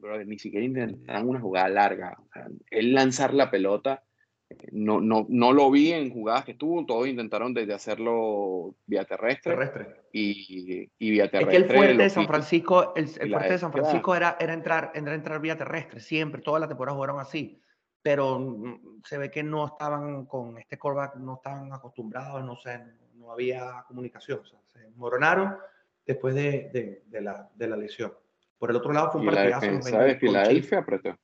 porque 0.00 0.24
ni 0.24 0.38
siquiera 0.38 0.64
intentaron 0.64 1.28
una 1.28 1.40
jugada 1.40 1.68
larga. 1.68 2.16
O 2.18 2.28
sea, 2.32 2.46
él 2.70 2.94
lanzar 2.94 3.34
la 3.34 3.50
pelota, 3.50 4.02
eh, 4.50 4.56
no, 4.72 5.00
no, 5.00 5.26
no 5.28 5.52
lo 5.52 5.70
vi 5.70 5.92
en 5.92 6.10
jugadas 6.10 6.44
que 6.44 6.52
estuvo, 6.52 6.84
todos 6.86 7.08
intentaron 7.08 7.54
desde 7.54 7.74
hacerlo 7.74 8.74
vía 8.86 9.04
terrestre. 9.04 9.52
terrestre. 9.52 10.02
Y, 10.12 10.90
y 10.98 11.10
vía 11.10 11.30
terrestre. 11.30 11.56
Es 11.56 11.64
que 11.64 11.72
el 11.72 11.76
fuerte 11.78 12.02
de 12.02 12.10
San 12.10 12.26
Francisco, 12.26 12.94
el, 12.94 13.08
el 13.20 13.30
fuerte 13.30 13.52
de 13.52 13.58
San 13.58 13.72
Francisco 13.72 14.14
era, 14.14 14.36
era, 14.40 14.52
entrar, 14.52 14.92
era 14.94 15.14
entrar 15.14 15.40
vía 15.40 15.56
terrestre, 15.56 16.00
siempre, 16.00 16.42
toda 16.42 16.60
la 16.60 16.68
temporada 16.68 16.94
jugaron 16.94 17.20
así 17.20 17.60
pero 18.04 18.38
mm, 18.38 19.00
se 19.02 19.16
ve 19.16 19.30
que 19.30 19.42
no 19.42 19.66
estaban 19.66 20.26
con 20.26 20.58
este 20.58 20.78
callback, 20.78 21.16
no 21.16 21.36
estaban 21.36 21.72
acostumbrados, 21.72 22.44
no 22.44 22.54
sé, 22.54 22.84
no 23.14 23.32
había 23.32 23.82
comunicación, 23.88 24.40
o 24.40 24.44
sea, 24.44 24.60
se 24.66 24.90
moronaron 24.90 25.56
después 26.04 26.34
de, 26.34 26.68
de, 26.70 27.02
de, 27.06 27.20
la, 27.22 27.50
de 27.54 27.66
la 27.66 27.76
lesión. 27.76 28.12
Por 28.58 28.70
el 28.70 28.76
otro 28.76 28.92
lado 28.92 29.10
fue 29.10 29.20
un 29.20 29.26
partidazo. 29.26 29.66
La 29.66 29.72
defensa 29.72 30.02
de 30.02 30.16
Filadelfia 30.16 30.78
apretó. 30.78 31.18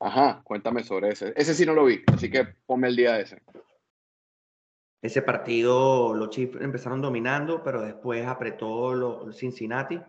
Ajá, 0.00 0.40
cuéntame 0.44 0.82
sobre 0.82 1.10
ese. 1.10 1.32
Ese 1.36 1.54
sí 1.54 1.66
no 1.66 1.74
lo 1.74 1.84
vi, 1.84 2.02
así 2.12 2.30
que 2.30 2.46
ponme 2.66 2.88
el 2.88 2.96
día 2.96 3.14
de 3.14 3.22
ese. 3.22 3.42
Ese 5.02 5.22
partido 5.22 6.14
los 6.14 6.30
Chiefs 6.30 6.60
empezaron 6.60 7.00
dominando, 7.00 7.62
pero 7.62 7.82
después 7.82 8.26
apretó 8.26 8.94
los 8.94 9.36
Cincinnati 9.36 10.00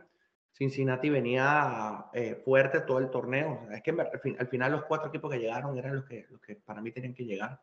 Cincinnati 0.54 1.10
venía 1.10 2.06
eh, 2.14 2.36
fuerte 2.44 2.82
todo 2.82 3.00
el 3.00 3.10
torneo. 3.10 3.68
Es 3.72 3.82
que 3.82 3.92
al, 3.92 4.48
final 4.48 4.72
los 4.74 4.84
cuatro 4.84 5.10
equipos 5.10 5.32
que 5.32 5.40
llegaron 5.40 5.78
eran 5.78 5.96
los 5.96 6.06
que, 6.06 6.28
los 6.30 6.42
que 6.42 6.56
para 6.56 6.82
mí 6.82 6.92
tenían 6.92 7.14
que 7.14 7.26
llegar. 7.26 7.60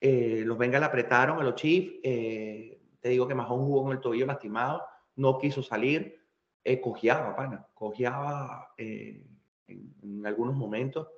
Eh, 0.00 0.42
los 0.46 0.56
Bengals 0.56 0.86
apretaron 0.86 1.40
a 1.40 1.44
los 1.44 1.56
Chiefs. 1.56 1.98
Eh, 2.02 2.80
te 3.00 3.08
digo 3.10 3.26
que 3.26 3.34
Mahón 3.34 3.66
jugó 3.66 3.84
con 3.84 3.92
el 3.92 4.00
tobillo 4.00 4.26
lastimado, 4.26 4.82
no 5.16 5.38
quiso 5.38 5.62
salir, 5.62 6.19
cojeaba, 6.82 7.34
pana, 7.36 7.66
cojeaba 7.74 8.72
en, 8.76 9.26
en, 9.66 10.26
algunos 10.26 10.54
momentos. 10.54 11.08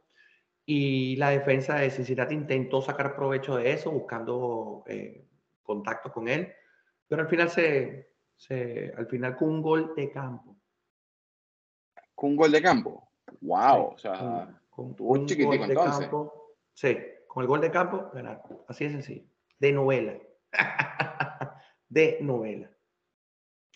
Y 0.64 1.16
la 1.16 1.31
defensa 1.31 1.76
de 1.76 1.90
Cincinnati 1.90 2.35
intentó 2.35 2.81
sacar 2.81 3.16
provecho 3.16 3.57
de 3.57 3.72
eso, 3.72 3.90
buscando 3.90 4.85
contacto 5.62 6.12
con 6.12 6.28
él, 6.28 6.52
pero 7.09 7.22
al 7.22 7.28
final 7.28 7.50
se, 7.50 8.12
se, 8.37 8.92
al 8.96 9.07
final 9.07 9.37
con 9.37 9.48
un 9.48 9.62
gol 9.62 9.92
de 9.96 10.11
campo 10.11 10.57
con 12.22 12.31
un 12.31 12.37
gol 12.37 12.52
de 12.52 12.62
campo. 12.62 13.11
¡Wow! 13.40 13.94
o 13.94 13.98
sea, 13.98 14.48
con, 14.70 14.94
un 14.96 15.26
chiquitico 15.26 15.64
entonces. 15.64 16.02
Campo, 16.02 16.55
sí, 16.72 16.96
con 17.26 17.42
el 17.42 17.48
gol 17.48 17.61
de 17.61 17.70
campo 17.72 18.11
ganaron. 18.14 18.42
Así 18.68 18.85
de 18.85 18.90
sencillo. 18.92 19.24
De 19.59 19.72
novela. 19.72 20.16
de 21.88 22.18
novela. 22.20 22.70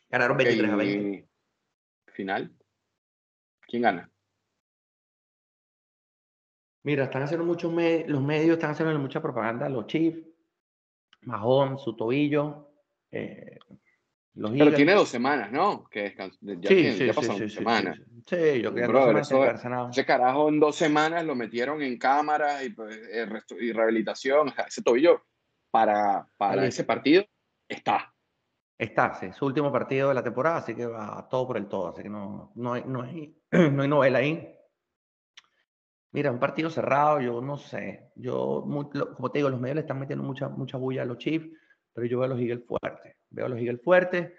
Ganaron 0.08 0.36
23 0.36 0.70
a 0.72 0.76
20. 0.76 1.28
Final. 2.16 2.50
¿Quién 3.68 3.82
gana? 3.82 4.10
Mira, 6.82 7.04
están 7.04 7.22
haciendo 7.22 7.44
muchos 7.44 7.70
medios, 7.72 8.08
los 8.08 8.22
medios 8.22 8.54
están 8.54 8.70
haciendo 8.70 8.98
mucha 8.98 9.20
propaganda, 9.20 9.68
los 9.68 9.86
Chiefs, 9.86 10.24
Mahón, 11.22 11.78
su 11.78 11.94
tobillo, 11.94 12.70
eh, 13.10 13.58
los 14.34 14.52
Pero 14.52 14.72
tiene 14.72 14.94
dos 14.94 15.08
semanas, 15.08 15.52
¿no? 15.52 15.84
Que 15.90 16.14
ya, 16.16 16.30
sí, 16.68 16.92
sí, 16.92 17.06
ya 17.06 17.14
sí, 17.14 17.48
semanas. 17.50 17.98
Sí, 18.26 18.62
yo 18.62 18.72
creo 18.72 19.12
que 19.12 19.20
ese 19.90 20.06
carajo 20.06 20.48
en 20.48 20.60
dos 20.60 20.76
semanas 20.76 21.24
lo 21.24 21.34
metieron 21.34 21.82
en 21.82 21.98
cámara 21.98 22.62
y, 22.62 22.70
pues, 22.70 22.98
y 23.60 23.72
rehabilitación. 23.72 24.52
ese 24.66 24.82
tobillo 24.82 25.24
para, 25.70 26.28
para 26.36 26.66
ese 26.66 26.84
partido 26.84 27.24
está. 27.68 28.14
Está, 28.78 29.14
sí, 29.14 29.32
su 29.32 29.46
último 29.46 29.72
partido 29.72 30.10
de 30.10 30.14
la 30.14 30.22
temporada, 30.22 30.58
así 30.58 30.74
que 30.74 30.86
va 30.86 31.26
todo 31.30 31.46
por 31.46 31.56
el 31.56 31.66
todo, 31.66 31.88
así 31.88 32.02
que 32.02 32.10
no, 32.10 32.52
no, 32.56 32.74
hay, 32.74 32.84
no, 32.86 33.02
hay, 33.02 33.34
no 33.72 33.82
hay 33.82 33.88
novela 33.88 34.18
ahí. 34.18 34.56
Mira, 36.12 36.30
un 36.30 36.38
partido 36.38 36.70
cerrado, 36.70 37.20
yo 37.20 37.40
no 37.40 37.58
sé. 37.58 38.10
Yo, 38.14 38.64
como 39.16 39.30
te 39.30 39.38
digo, 39.38 39.50
los 39.50 39.60
medios 39.60 39.76
le 39.76 39.80
están 39.82 39.98
metiendo 39.98 40.24
mucha, 40.24 40.48
mucha 40.48 40.78
bulla 40.78 41.02
a 41.02 41.04
los 41.06 41.18
Chiefs, 41.18 41.48
pero 41.92 42.06
yo 42.06 42.18
veo 42.18 42.26
a 42.26 42.28
los 42.28 42.40
Eagles 42.40 42.64
fuertes. 42.66 43.16
Veo 43.30 43.46
a 43.46 43.48
los 43.48 43.58
Eagles 43.58 43.82
fuertes. 43.82 44.32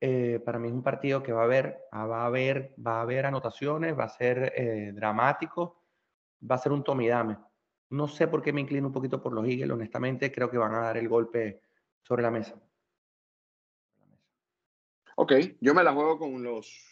Eh, 0.00 0.40
para 0.44 0.58
mí 0.58 0.68
es 0.68 0.74
un 0.74 0.82
partido 0.82 1.22
que 1.22 1.32
va 1.32 1.42
a 1.42 1.44
haber, 1.44 1.78
ah, 1.92 2.06
va 2.06 2.22
a 2.22 2.26
haber, 2.26 2.74
va 2.84 2.98
a 2.98 3.02
haber 3.02 3.26
anotaciones, 3.26 3.98
va 3.98 4.04
a 4.04 4.08
ser 4.08 4.52
eh, 4.56 4.92
dramático, 4.92 5.84
va 6.50 6.56
a 6.56 6.58
ser 6.58 6.72
un 6.72 6.82
tomidame. 6.82 7.38
No 7.90 8.08
sé 8.08 8.26
por 8.26 8.42
qué 8.42 8.52
me 8.52 8.62
inclino 8.62 8.88
un 8.88 8.92
poquito 8.92 9.22
por 9.22 9.32
los 9.32 9.46
Eagles, 9.46 9.70
honestamente 9.70 10.32
creo 10.32 10.50
que 10.50 10.58
van 10.58 10.74
a 10.74 10.80
dar 10.80 10.96
el 10.96 11.08
golpe 11.08 11.60
sobre 12.02 12.22
la 12.22 12.30
mesa. 12.30 12.60
Ok, 15.22 15.34
yo 15.60 15.72
me 15.72 15.84
la 15.84 15.92
juego 15.92 16.18
con 16.18 16.42
los 16.42 16.84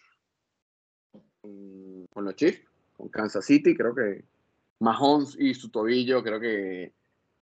con 1.43 2.25
los 2.25 2.37
Chiefs 2.37 2.63
con 2.97 3.09
Kansas 3.09 3.45
City, 3.45 3.75
creo 3.75 3.93
que 3.93 4.25
Mahomes 4.79 5.37
y 5.37 5.53
su 5.53 5.69
tobillo, 5.69 6.23
creo 6.23 6.39
que... 6.39 6.93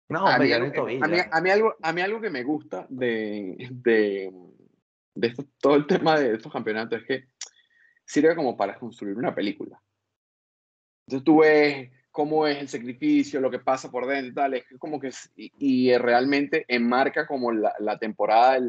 No, 0.08 0.28
a, 0.28 0.38
mí, 0.38 0.48
tobillo. 0.72 1.04
A, 1.04 1.40
mí, 1.40 1.50
algo, 1.50 1.74
a 1.82 1.92
mí 1.92 2.00
algo 2.02 2.20
que 2.20 2.30
me 2.30 2.44
gusta 2.44 2.86
de, 2.88 3.68
de, 3.68 4.32
de 5.16 5.34
todo 5.58 5.74
el 5.74 5.88
tema 5.88 6.20
de 6.20 6.34
estos 6.34 6.52
campeonatos 6.52 7.00
es 7.00 7.04
que 7.04 7.28
sirve 8.04 8.36
como 8.36 8.56
para 8.56 8.78
construir 8.78 9.16
una 9.16 9.34
película. 9.34 9.82
Entonces 11.08 11.24
tú 11.24 11.40
ves 11.40 11.90
cómo 12.12 12.46
es 12.46 12.58
el 12.58 12.68
sacrificio, 12.68 13.40
lo 13.40 13.50
que 13.50 13.58
pasa 13.58 13.90
por 13.90 14.06
dentro 14.06 14.30
y 14.30 14.34
tal, 14.34 14.54
es 14.54 14.64
como 14.78 15.00
que, 15.00 15.10
y, 15.34 15.98
realmente 15.98 16.64
enmarca 16.68 17.26
como 17.26 17.50
la, 17.50 17.74
la 17.80 17.98
temporada, 17.98 18.60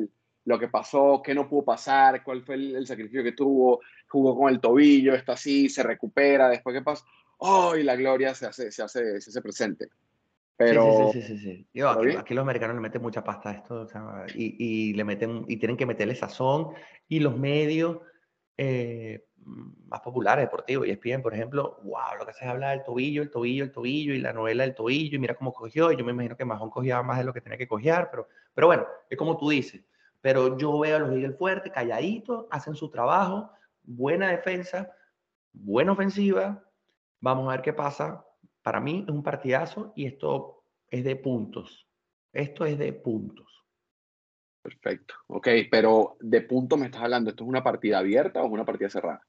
lo 0.48 0.58
que 0.58 0.70
pasó, 0.70 1.22
qué 1.22 1.36
no 1.36 1.46
pudo 1.46 1.66
pasar, 1.66 2.24
cuál 2.24 2.42
fue 2.42 2.56
el, 2.56 2.88
sacrificio 2.88 3.22
que 3.22 3.34
tuvo, 3.34 3.82
jugó 4.08 4.38
con 4.38 4.50
el 4.50 4.62
tobillo, 4.62 5.14
está 5.14 5.34
así, 5.34 5.68
se 5.68 5.84
recupera, 5.84 6.48
después 6.48 6.74
qué 6.74 6.82
pasa, 6.82 7.04
¡oh! 7.40 7.76
Y 7.76 7.84
la 7.84 7.98
gloria 7.98 8.34
se 8.34 8.46
hace, 8.46 8.72
se 8.72 8.82
hace, 8.82 9.20
se 9.20 9.30
hace 9.30 9.42
presente. 9.42 9.90
Pero, 10.56 11.12
sí, 11.12 11.22
sí, 11.22 11.38
sí, 11.38 11.68
sí, 11.74 11.82
aquí, 12.16 12.34
los 12.34 12.44
americanos 12.44 12.78
le 12.78 12.82
meten 12.82 13.02
mucha 13.02 13.26
pasta 13.26 13.50
a 13.50 13.54
esto, 13.56 13.88
y, 14.36 14.56
y, 14.58 14.94
le 14.94 15.04
meten, 15.04 15.44
y 15.50 15.58
tienen 15.58 15.76
que 15.76 15.86
meterle 15.86 16.16
sazón, 16.16 16.70
y 17.10 17.20
los 17.20 17.38
medios 17.38 17.98
eh, 18.58 19.26
más 19.44 20.00
populares, 20.00 20.46
deportivos, 20.46 20.88
y 20.88 20.92
ESPN, 20.92 21.22
por 21.22 21.34
ejemplo, 21.34 21.82
wow, 21.84 22.18
lo 22.18 22.26
que 22.26 22.32
se 22.32 22.46
habla 22.46 22.70
del 22.70 22.86
tobillo, 22.86 23.22
el 23.22 23.30
tobillo, 23.30 23.66
el 23.66 23.74
tobillo, 23.74 24.14
y 24.14 24.20
la 24.20 24.32
novela 24.32 24.64
del 24.64 24.76
tobillo, 24.76 25.18
y 25.18 25.20
mira 25.20 25.36
cómo 25.36 25.52
cogió, 25.52 25.92
y 25.92 25.98
yo 25.98 26.06
me 26.06 26.14
imagino 26.14 26.38
que 26.38 26.46
Mahón 26.46 26.70
cogía 26.70 27.04
más 27.04 27.18
de 27.18 27.26
lo 27.26 27.34
que 27.34 27.42
tenía 27.42 27.58
que 27.58 27.68
coger, 27.68 28.08
pero, 28.10 28.30
pero 28.56 28.68
bueno, 28.68 28.88
es 29.10 29.18
como 29.18 29.38
tú 29.38 29.50
dices, 29.50 29.82
pero 30.22 30.58
yo 30.58 30.80
veo 30.80 30.98
a 30.98 31.00
los 31.00 31.12
Eagles 31.12 31.38
fuertes, 31.38 31.72
calladitos, 31.72 32.46
hacen 32.50 32.76
su 32.76 32.90
trabajo, 32.90 33.52
buena 33.84 34.30
defensa, 34.30 34.92
buena 35.54 35.94
ofensiva. 35.94 36.64
Vamos 37.20 37.48
a 37.48 37.52
ver 37.52 37.62
qué 37.62 37.74
pasa. 37.74 38.26
Para 38.62 38.80
mí 38.80 39.06
es 39.08 39.14
un 39.14 39.24
partidazo 39.24 39.94
y 39.96 40.06
esto 40.06 40.64
es 40.90 41.04
de 41.04 41.16
puntos. 41.16 41.88
Esto 42.34 42.66
es 42.66 42.78
de 42.78 42.94
puntos. 42.94 43.66
Perfecto. 44.62 45.16
Ok, 45.28 45.48
pero 45.72 46.18
de 46.20 46.42
puntos 46.42 46.78
me 46.78 46.88
estás 46.88 47.04
hablando. 47.04 47.30
¿Esto 47.30 47.44
es 47.44 47.50
una 47.50 47.64
partida 47.64 48.00
abierta 48.00 48.42
o 48.42 48.48
es 48.48 48.52
una 48.52 48.66
partida 48.66 48.90
cerrada? 48.90 49.22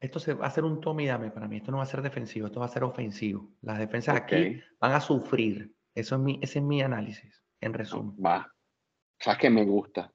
Esto 0.00 0.18
se 0.18 0.34
va 0.34 0.46
a 0.46 0.50
ser 0.50 0.64
un 0.64 0.80
tome 0.80 1.06
dame 1.06 1.30
para 1.30 1.46
mí. 1.46 1.58
Esto 1.58 1.70
no 1.70 1.76
va 1.76 1.84
a 1.84 1.86
ser 1.86 2.02
defensivo, 2.02 2.46
esto 2.46 2.58
va 2.58 2.66
a 2.66 2.70
ser 2.70 2.82
ofensivo. 2.82 3.52
Las 3.60 3.78
defensas 3.78 4.16
aquí 4.16 4.60
van 4.80 4.92
a 4.92 5.00
sufrir. 5.00 5.72
Eso 5.94 6.16
es 6.16 6.20
mi, 6.20 6.40
ese 6.42 6.58
es 6.58 6.64
mi 6.64 6.82
análisis, 6.82 7.44
en 7.60 7.74
resumen. 7.74 8.16
Va. 8.24 8.51
Sabes 9.22 9.38
que 9.38 9.50
me 9.50 9.64
gusta. 9.64 10.12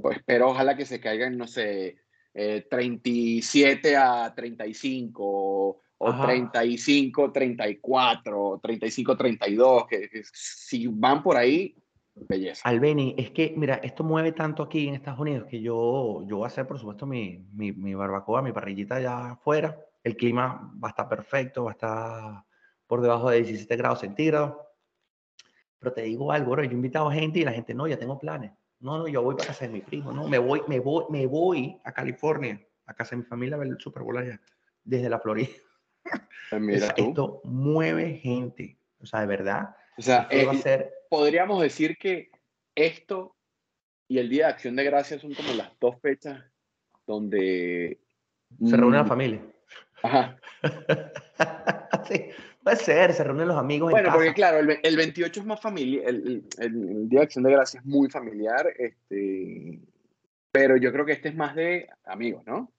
Pues 0.00 0.18
espero 0.18 0.50
ojalá 0.50 0.76
que 0.76 0.84
se 0.84 1.00
caigan, 1.00 1.38
no 1.38 1.46
sé, 1.46 1.96
37 2.34 3.90
eh, 3.90 3.96
a 3.96 4.34
35 4.34 5.82
o, 6.00 6.22
35 6.22 7.32
34 7.32 8.60
35 8.62 9.16
32 9.16 9.86
que, 9.86 10.10
si 10.32 10.86
van 10.86 11.22
por 11.22 11.36
ahí 11.36 11.74
belleza. 12.14 12.68
Albeni 12.68 13.14
es 13.16 13.30
que 13.30 13.54
mira 13.56 13.76
esto 13.76 14.04
mueve 14.04 14.32
tanto 14.32 14.62
aquí 14.62 14.88
en 14.88 14.94
Estados 14.94 15.20
Unidos 15.20 15.48
que 15.48 15.60
yo 15.60 16.22
yo 16.26 16.36
voy 16.36 16.44
a 16.44 16.48
hacer 16.48 16.66
por 16.66 16.78
supuesto 16.78 17.06
mi, 17.06 17.46
mi, 17.52 17.72
mi 17.72 17.94
barbacoa 17.94 18.42
mi 18.42 18.52
parrillita 18.52 18.96
allá 18.96 19.30
afuera. 19.32 19.76
El 20.04 20.16
clima 20.16 20.70
va 20.82 20.88
a 20.88 20.90
estar 20.90 21.08
perfecto 21.08 21.64
va 21.64 21.70
a 21.70 21.72
estar 21.72 22.44
por 22.86 23.00
debajo 23.00 23.30
de 23.30 23.38
17 23.38 23.76
grados 23.76 24.00
centígrados 24.00 24.67
pero 25.78 25.92
te 25.92 26.02
digo 26.02 26.32
algo 26.32 26.56
yo 26.56 26.62
he 26.62 26.66
invitado 26.66 27.10
gente 27.10 27.38
y 27.40 27.44
la 27.44 27.52
gente 27.52 27.74
no 27.74 27.86
ya 27.86 27.98
tengo 27.98 28.18
planes 28.18 28.52
no, 28.80 28.98
no, 28.98 29.08
yo 29.08 29.22
voy 29.22 29.34
para 29.34 29.48
casa 29.48 29.66
de 29.66 29.72
mi 29.72 29.80
primo, 29.80 30.12
no, 30.12 30.28
me 30.28 30.38
voy, 30.38 30.62
me 30.68 30.78
voy, 30.78 31.04
me 31.10 31.26
voy 31.26 31.80
a 31.84 31.92
California, 31.92 32.64
a 32.86 32.94
casa 32.94 33.10
de 33.10 33.22
mi 33.22 33.24
familia 33.24 33.56
a 33.56 33.58
ver 33.58 33.68
el 33.68 33.80
Super 33.80 34.02
Bowl 34.02 34.16
allá, 34.16 34.40
desde 34.84 35.08
la 35.08 35.20
Florida. 35.20 35.48
Pues 36.50 36.82
esto 36.96 37.42
mueve 37.44 38.14
gente, 38.14 38.78
o 39.00 39.04
sea, 39.04 39.20
de 39.20 39.26
verdad. 39.26 39.76
O 39.98 40.02
sea, 40.02 40.26
eh, 40.30 40.90
podríamos 41.10 41.60
decir 41.60 41.98
que 41.98 42.30
esto 42.74 43.36
y 44.06 44.16
el 44.16 44.30
Día 44.30 44.46
de 44.46 44.52
Acción 44.52 44.74
de 44.74 44.84
Gracias 44.84 45.20
son 45.20 45.34
como 45.34 45.52
las 45.52 45.78
dos 45.78 46.00
fechas 46.00 46.42
donde... 47.06 48.00
Se 48.64 48.76
reúne 48.78 48.96
la 48.96 49.04
mm, 49.04 49.08
familia. 49.08 49.42
Ajá. 50.02 50.40
sí, 52.08 52.30
Puede 52.68 52.84
ser, 52.84 53.14
se 53.14 53.24
reúnen 53.24 53.48
los 53.48 53.56
amigos. 53.56 53.90
Bueno, 53.90 54.10
porque 54.12 54.34
claro, 54.34 54.58
el, 54.58 54.78
el, 54.82 54.96
28 54.98 55.40
es 55.40 55.46
más 55.46 55.58
familiar, 55.58 56.06
el, 56.06 56.44
el, 56.58 57.08
Día 57.08 57.20
de 57.20 57.24
Acción 57.24 57.42
de 57.42 57.52
Gracias 57.52 57.82
es 57.82 57.88
muy 57.88 58.10
familiar, 58.10 58.66
este, 58.76 59.80
pero 60.52 60.76
yo 60.76 60.92
creo 60.92 61.06
que 61.06 61.12
este 61.12 61.30
es 61.30 61.34
más 61.34 61.54
de 61.54 61.88
amigos, 62.04 62.44
¿no? 62.44 62.70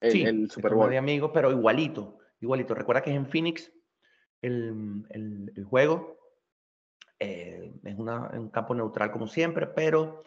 El, 0.00 0.10
sí, 0.10 0.22
el 0.22 0.50
Super 0.50 0.74
Bowl. 0.74 0.90
de 0.90 0.98
amigos, 0.98 1.30
pero 1.32 1.52
igualito, 1.52 2.18
igualito. 2.40 2.74
Recuerda 2.74 3.00
que 3.00 3.10
es 3.10 3.16
en 3.16 3.28
Phoenix 3.28 3.70
el, 4.42 5.64
juego, 5.70 6.18
eh, 7.20 7.72
es 7.84 7.96
una, 7.96 8.30
un 8.30 8.48
campo 8.48 8.74
neutral 8.74 9.12
como 9.12 9.28
siempre, 9.28 9.68
pero, 9.68 10.24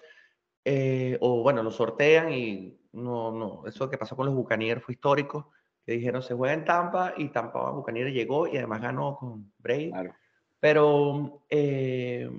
eh, 0.63 1.17
o 1.19 1.43
bueno, 1.43 1.63
lo 1.63 1.71
sortean 1.71 2.31
y 2.31 2.79
no, 2.93 3.33
no, 3.33 3.67
eso 3.67 3.89
que 3.89 3.97
pasó 3.97 4.15
con 4.15 4.27
los 4.27 4.35
Buccaneers 4.35 4.81
fue 4.81 4.93
histórico 4.93 5.51
dijeron 5.91 6.21
se 6.21 6.33
juega 6.33 6.53
en 6.53 6.65
Tampa 6.65 7.13
y 7.17 7.29
Tampa 7.29 7.71
Buccaneers 7.71 8.13
llegó 8.13 8.47
y 8.47 8.57
además 8.57 8.81
ganó 8.81 9.15
con 9.17 9.51
Brady. 9.57 9.91
Pero 10.59 11.43
eh, 11.49 12.29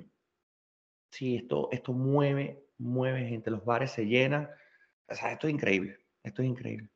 sí, 1.09 1.37
esto, 1.37 1.69
esto 1.71 1.93
mueve, 1.93 2.65
mueve 2.77 3.27
gente, 3.27 3.49
los 3.51 3.65
bares 3.65 3.91
se 3.91 4.05
llenan. 4.05 4.49
O 5.07 5.15
sea, 5.15 5.31
esto 5.31 5.47
es 5.47 5.53
increíble, 5.53 5.97
esto 6.23 6.41
es 6.41 6.47
increíble. 6.47 6.89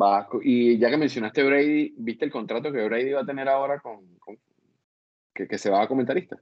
Va, 0.00 0.28
y 0.42 0.78
ya 0.78 0.90
que 0.90 0.96
mencionaste 0.96 1.42
Brady, 1.42 1.94
¿viste 1.98 2.24
el 2.24 2.30
contrato 2.30 2.72
que 2.72 2.84
Brady 2.84 3.12
va 3.12 3.22
a 3.22 3.26
tener 3.26 3.48
ahora 3.48 3.80
con, 3.80 4.18
que, 5.34 5.48
que, 5.48 5.58
se 5.58 5.70
va 5.70 5.82
a 5.82 5.88
comentarista? 5.88 6.40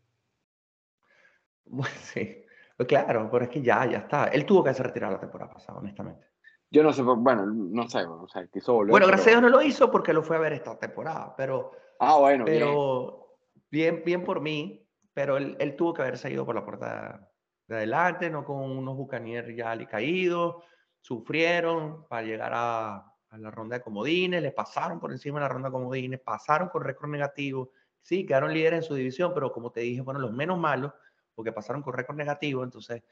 sí, 2.02 2.44
pues 2.76 2.88
claro, 2.88 3.28
pero 3.30 3.44
es 3.44 3.50
que 3.50 3.62
ya, 3.62 3.86
ya 3.86 3.98
está. 3.98 4.26
Él 4.26 4.44
tuvo 4.44 4.62
que 4.62 4.70
hacer 4.70 4.86
retirar 4.86 5.12
la 5.12 5.20
temporada 5.20 5.52
pasada, 5.52 5.78
honestamente. 5.78 6.26
Yo 6.70 6.82
no 6.82 6.92
sé, 6.92 7.02
bueno, 7.02 7.46
no 7.46 7.88
sé, 7.88 8.04
o 8.04 8.28
sea, 8.28 8.46
quiso 8.48 8.74
volver. 8.74 8.90
Bueno, 8.90 9.06
gracias 9.06 9.28
a 9.28 9.30
Dios 9.30 9.42
no 9.42 9.48
lo 9.48 9.62
hizo 9.62 9.90
porque 9.90 10.12
lo 10.12 10.22
fue 10.22 10.36
a 10.36 10.40
ver 10.40 10.52
esta 10.52 10.78
temporada, 10.78 11.34
pero. 11.36 11.72
Ah, 12.00 12.16
bueno, 12.18 12.44
pero 12.44 13.38
bien, 13.70 14.02
bien, 14.04 14.24
por 14.24 14.40
mí, 14.40 14.86
pero 15.14 15.36
él, 15.36 15.56
él, 15.60 15.76
tuvo 15.76 15.94
que 15.94 16.02
haber 16.02 16.18
salido 16.18 16.44
por 16.44 16.54
la 16.54 16.64
puerta 16.64 17.30
de 17.66 17.76
adelante, 17.76 18.30
no 18.30 18.44
con 18.44 18.58
unos 18.58 18.96
bucaniers 18.96 19.54
ya 19.56 19.76
caídos, 19.86 20.56
sufrieron 21.00 22.06
para 22.08 22.22
llegar 22.22 22.52
a, 22.54 22.96
a, 23.30 23.38
la 23.38 23.50
ronda 23.50 23.76
de 23.76 23.82
comodines, 23.82 24.42
le 24.42 24.52
pasaron 24.52 25.00
por 25.00 25.12
encima 25.12 25.38
de 25.38 25.44
la 25.44 25.48
ronda 25.48 25.68
de 25.68 25.72
comodines, 25.72 26.20
pasaron 26.20 26.68
con 26.68 26.82
récord 26.82 27.10
negativo, 27.10 27.70
sí, 28.02 28.26
quedaron 28.26 28.52
líderes 28.52 28.78
en 28.78 28.82
su 28.82 28.94
división, 28.94 29.32
pero 29.32 29.52
como 29.52 29.70
te 29.70 29.80
dije, 29.80 30.00
bueno, 30.00 30.20
los 30.20 30.32
menos 30.32 30.58
malos, 30.58 30.92
porque 31.34 31.52
pasaron 31.52 31.82
con 31.82 31.92
récord 31.94 32.16
negativo, 32.16 32.62
entonces 32.62 33.02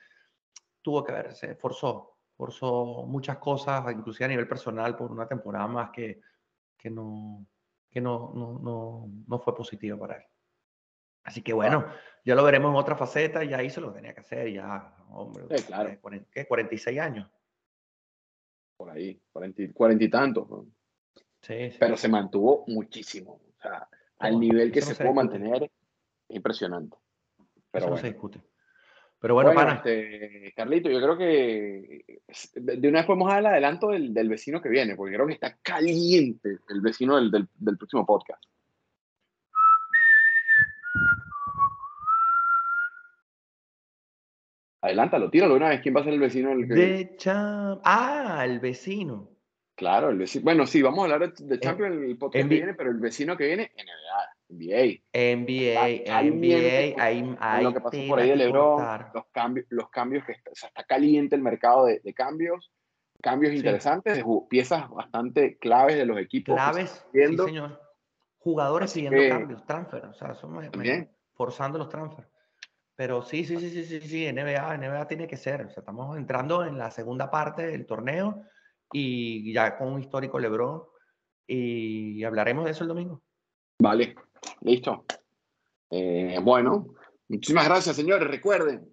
tuvo 0.82 1.02
que 1.02 1.12
verse, 1.12 1.54
forzó, 1.56 2.13
forzó 2.36 3.04
muchas 3.06 3.38
cosas, 3.38 3.84
inclusive 3.92 4.26
a 4.26 4.28
nivel 4.28 4.48
personal, 4.48 4.96
por 4.96 5.10
una 5.10 5.26
temporada 5.26 5.66
más 5.66 5.90
que, 5.90 6.20
que, 6.76 6.90
no, 6.90 7.46
que 7.90 8.00
no, 8.00 8.32
no, 8.34 8.58
no, 8.58 9.10
no 9.26 9.38
fue 9.38 9.54
positivo 9.54 9.98
para 9.98 10.16
él. 10.16 10.24
Así 11.24 11.42
que 11.42 11.52
bueno, 11.52 11.86
ya 12.24 12.34
lo 12.34 12.44
veremos 12.44 12.70
en 12.70 12.76
otra 12.76 12.96
faceta, 12.96 13.42
ya 13.44 13.62
hizo 13.62 13.80
lo 13.80 13.88
que 13.88 13.96
tenía 13.96 14.14
que 14.14 14.20
hacer, 14.20 14.52
ya, 14.52 14.94
hombre, 15.10 15.46
claro. 15.66 15.98
¿qué? 16.30 16.46
46 16.46 17.00
años. 17.00 17.30
Por 18.76 18.90
ahí, 18.90 19.20
40, 19.32 20.04
y 20.04 20.10
tantos. 20.10 20.66
Sí, 21.40 21.70
Pero 21.78 21.96
se 21.96 22.08
mantuvo 22.08 22.64
muchísimo. 22.66 23.40
O 23.56 23.62
sea, 23.62 23.88
al 24.18 24.38
nivel 24.38 24.72
que 24.72 24.82
se, 24.82 24.94
puede 24.94 25.14
mantener, 25.14 25.64
es 25.64 25.70
impresionante. 26.36 26.96
Pero 27.36 27.46
Eso 27.72 27.86
bueno. 27.86 27.96
no 27.96 28.00
se 28.00 28.08
discute. 28.08 28.42
Pero 29.24 29.36
bueno, 29.36 29.54
pana, 29.54 29.76
este, 29.76 30.52
Carlito, 30.54 30.90
yo 30.90 31.00
creo 31.00 31.16
que 31.16 32.04
de 32.56 32.88
una 32.90 32.98
vez 32.98 33.06
podemos 33.06 33.26
dar 33.26 33.38
el 33.38 33.46
adelanto 33.46 33.88
del, 33.88 34.12
del 34.12 34.28
vecino 34.28 34.60
que 34.60 34.68
viene, 34.68 34.96
porque 34.96 35.14
creo 35.14 35.26
que 35.26 35.32
está 35.32 35.56
caliente 35.62 36.58
el 36.68 36.82
vecino 36.82 37.16
del, 37.16 37.30
del, 37.30 37.48
del 37.54 37.78
próximo 37.78 38.04
podcast. 38.04 38.44
Adelántalo, 44.82 45.30
tíralo 45.30 45.54
de 45.54 45.56
una 45.56 45.68
vez. 45.70 45.80
¿Quién 45.80 45.96
va 45.96 46.02
a 46.02 46.04
ser 46.04 46.12
el 46.12 46.20
vecino 46.20 46.50
del 46.50 46.68
que 46.68 46.74
de 46.74 47.16
Ah, 47.82 48.42
el 48.44 48.60
vecino. 48.60 49.30
Claro, 49.74 50.10
el 50.10 50.18
vecino. 50.18 50.44
Bueno, 50.44 50.66
sí, 50.66 50.82
vamos 50.82 50.98
a 51.00 51.14
hablar 51.14 51.32
de, 51.32 51.46
de 51.46 51.60
Champions 51.60 51.96
el 51.96 52.18
podcast 52.18 52.46
que 52.46 52.54
viene, 52.54 52.74
pero 52.74 52.90
el 52.90 52.98
vecino 52.98 53.38
que 53.38 53.46
viene, 53.46 53.72
NBA, 54.54 55.00
NBA, 55.12 56.22
NBA, 56.22 57.02
hay, 57.02 57.62
lo 57.62 57.72
que 57.74 57.80
pasó 57.80 57.98
por 58.08 58.18
ahí 58.20 58.30
de 58.30 58.36
LeBron, 58.36 58.82
los 59.14 59.24
cambios, 59.32 59.66
los 59.70 59.90
cambios 59.90 60.24
que 60.24 60.32
está, 60.32 60.50
o 60.50 60.54
sea, 60.54 60.68
está 60.68 60.84
caliente 60.84 61.34
el 61.36 61.42
mercado 61.42 61.86
de, 61.86 62.00
de 62.00 62.14
cambios, 62.14 62.72
cambios 63.22 63.52
Sí. 63.52 63.58
interesantes, 63.58 64.16
de 64.16 64.24
piezas 64.48 64.88
bastante 64.90 65.58
claves 65.58 65.96
de 65.96 66.06
los 66.06 66.18
equipos. 66.18 66.54
Claves, 66.54 67.04
sí, 67.12 67.36
señor. 67.36 67.80
Jugadores 68.38 68.90
Así 68.90 69.00
pidiendo 69.00 69.20
que- 69.20 69.28
cambios, 69.28 69.64
transfer, 69.66 70.04
o 70.06 70.14
sea, 70.14 70.34
somos 70.34 70.70
También. 70.70 71.10
forzando 71.32 71.78
los 71.78 71.88
transfer. 71.88 72.28
Pero 72.96 73.22
sí, 73.22 73.44
sí, 73.44 73.56
sí, 73.58 73.70
sí, 73.70 73.84
sí, 73.84 74.00
sí, 74.02 74.26
NBA, 74.32 74.76
NBA 74.78 75.08
tiene 75.08 75.26
que 75.26 75.36
ser. 75.36 75.62
O 75.62 75.70
sea, 75.70 75.80
estamos 75.80 76.16
entrando 76.16 76.64
en 76.64 76.78
la 76.78 76.90
segunda 76.92 77.28
parte 77.30 77.66
del 77.66 77.86
torneo 77.86 78.44
y 78.92 79.52
ya 79.52 79.76
con 79.76 79.88
un 79.92 80.00
histórico 80.00 80.38
LeBron 80.38 80.82
y 81.46 82.22
hablaremos 82.22 82.64
de 82.66 82.70
eso 82.70 82.84
el 82.84 82.88
domingo. 82.88 83.20
Vale, 83.80 84.14
listo. 84.62 85.04
Eh, 85.90 86.38
bueno, 86.42 86.94
muchísimas 87.28 87.66
gracias, 87.66 87.96
señores. 87.96 88.28
Recuerden 88.28 88.88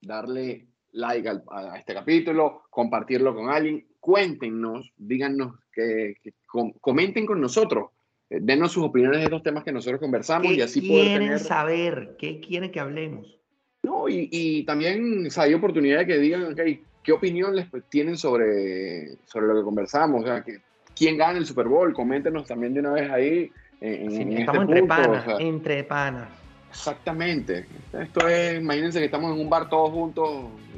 darle 0.00 0.66
like 0.92 1.28
al- 1.28 1.42
a, 1.50 1.78
este 1.78 1.94
capítulo, 1.94 2.62
compartirlo 2.70 3.34
con 3.34 3.48
alguien. 3.50 3.86
Cuéntenos, 4.00 4.92
díganos 4.96 5.54
que, 5.72 6.16
que 6.22 6.32
com- 6.46 6.72
comenten 6.80 7.26
con 7.26 7.40
nosotros. 7.40 7.90
eh, 8.30 8.38
denos 8.40 8.72
sus 8.72 8.84
opiniones 8.84 9.18
de 9.18 9.24
estos 9.24 9.42
temas 9.42 9.64
que 9.64 9.72
nosotros 9.72 10.00
conversamos 10.00 10.52
y 10.52 10.56
¿Qué 10.56 10.62
así 10.62 10.80
poder 10.88 11.18
tener. 11.20 11.38
saber? 11.40 12.16
¿Qué 12.18 12.40
quieren 12.40 12.70
que 12.70 12.80
hablemos? 12.80 13.38
No, 13.82 14.08
y, 14.08 14.28
y 14.32 14.64
también 14.64 15.26
o 15.26 15.30
sea, 15.30 15.44
hay 15.44 15.52
oportunidad 15.54 15.98
de 16.00 16.06
que 16.06 16.18
digan, 16.18 16.44
ok, 16.52 16.60
¿qué 17.02 17.12
opinión 17.12 17.54
les 17.54 17.66
tienen 17.90 18.16
sobre, 18.16 19.16
sobre 19.26 19.46
lo 19.48 19.56
que 19.56 19.62
conversamos? 19.62 20.22
O 20.22 20.26
sea, 20.26 20.42
que, 20.42 20.58
¿quién 20.96 21.18
gana 21.18 21.38
el 21.38 21.44
Super 21.44 21.66
Bowl? 21.68 21.92
Coméntenos 21.92 22.46
también 22.46 22.72
de 22.72 22.80
una 22.80 22.92
vez 22.92 23.10
ahí. 23.10 23.50
En, 23.80 24.10
Sí, 24.10 24.22
en 24.22 24.28
este 24.28 24.40
estamos 24.40 24.62
entre 24.62 24.78
punto, 24.80 24.94
o 24.94 24.96
panas, 24.96 25.24
sea, 25.24 25.36
entre 25.38 25.84
panas. 25.84 26.28
exactamente. 26.70 27.66
Esto 27.92 28.26
es, 28.28 28.60
imagínense 28.60 28.98
que 28.98 29.04
estamos 29.06 29.34
en 29.34 29.40
un 29.40 29.50
bar 29.50 29.68
todos 29.68 29.90
juntos, 29.90 30.28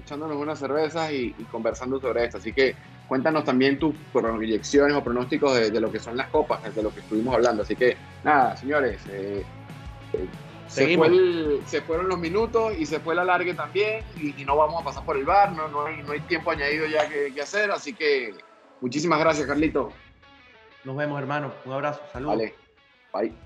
echándonos 0.02 0.36
unas 0.36 0.58
cervezas 0.58 1.10
y, 1.12 1.34
y 1.38 1.44
conversando 1.44 2.00
sobre 2.00 2.24
esto. 2.24 2.38
Así 2.38 2.52
que 2.52 2.74
cuéntanos 3.08 3.44
también 3.44 3.78
tus 3.78 3.94
proyecciones 4.12 4.96
o 4.96 5.02
pronósticos 5.04 5.54
de, 5.56 5.70
de 5.70 5.80
lo 5.80 5.90
que 5.92 5.98
son 6.00 6.16
las 6.16 6.28
copas, 6.28 6.74
de 6.74 6.82
lo 6.82 6.92
que 6.92 7.00
estuvimos 7.00 7.34
hablando. 7.34 7.62
Así 7.62 7.76
que, 7.76 7.96
nada, 8.24 8.56
señores. 8.56 9.00
eh, 9.08 9.44
eh, 10.12 10.26
se, 10.68 10.80
Seguimos. 10.82 11.06
fue 11.08 11.16
el- 11.16 11.60
se 11.66 11.80
fueron 11.82 12.08
los 12.08 12.18
minutos 12.18 12.74
y 12.76 12.86
se 12.86 12.98
fue 12.98 13.14
el 13.14 13.20
alargue 13.20 13.54
también 13.54 14.02
y, 14.16 14.42
y 14.42 14.44
no 14.44 14.56
vamos 14.56 14.82
a 14.82 14.84
pasar 14.84 15.04
por 15.04 15.16
el 15.16 15.24
bar, 15.24 15.52
no, 15.52 15.68
no, 15.68 15.86
hay, 15.86 16.02
no 16.02 16.10
hay 16.10 16.18
tiempo 16.20 16.50
añadido 16.50 16.86
ya 16.86 17.08
que, 17.08 17.32
que 17.32 17.40
hacer, 17.40 17.70
así 17.70 17.92
que 17.94 18.34
muchísimas 18.80 19.20
gracias 19.20 19.46
Carlito. 19.46 19.92
Nos 20.82 20.96
vemos, 20.96 21.20
hermano. 21.20 21.52
Un 21.64 21.72
abrazo. 21.72 22.00
Saludos. 22.12 22.36
Vale, 22.36 22.54
bye. 23.16 23.45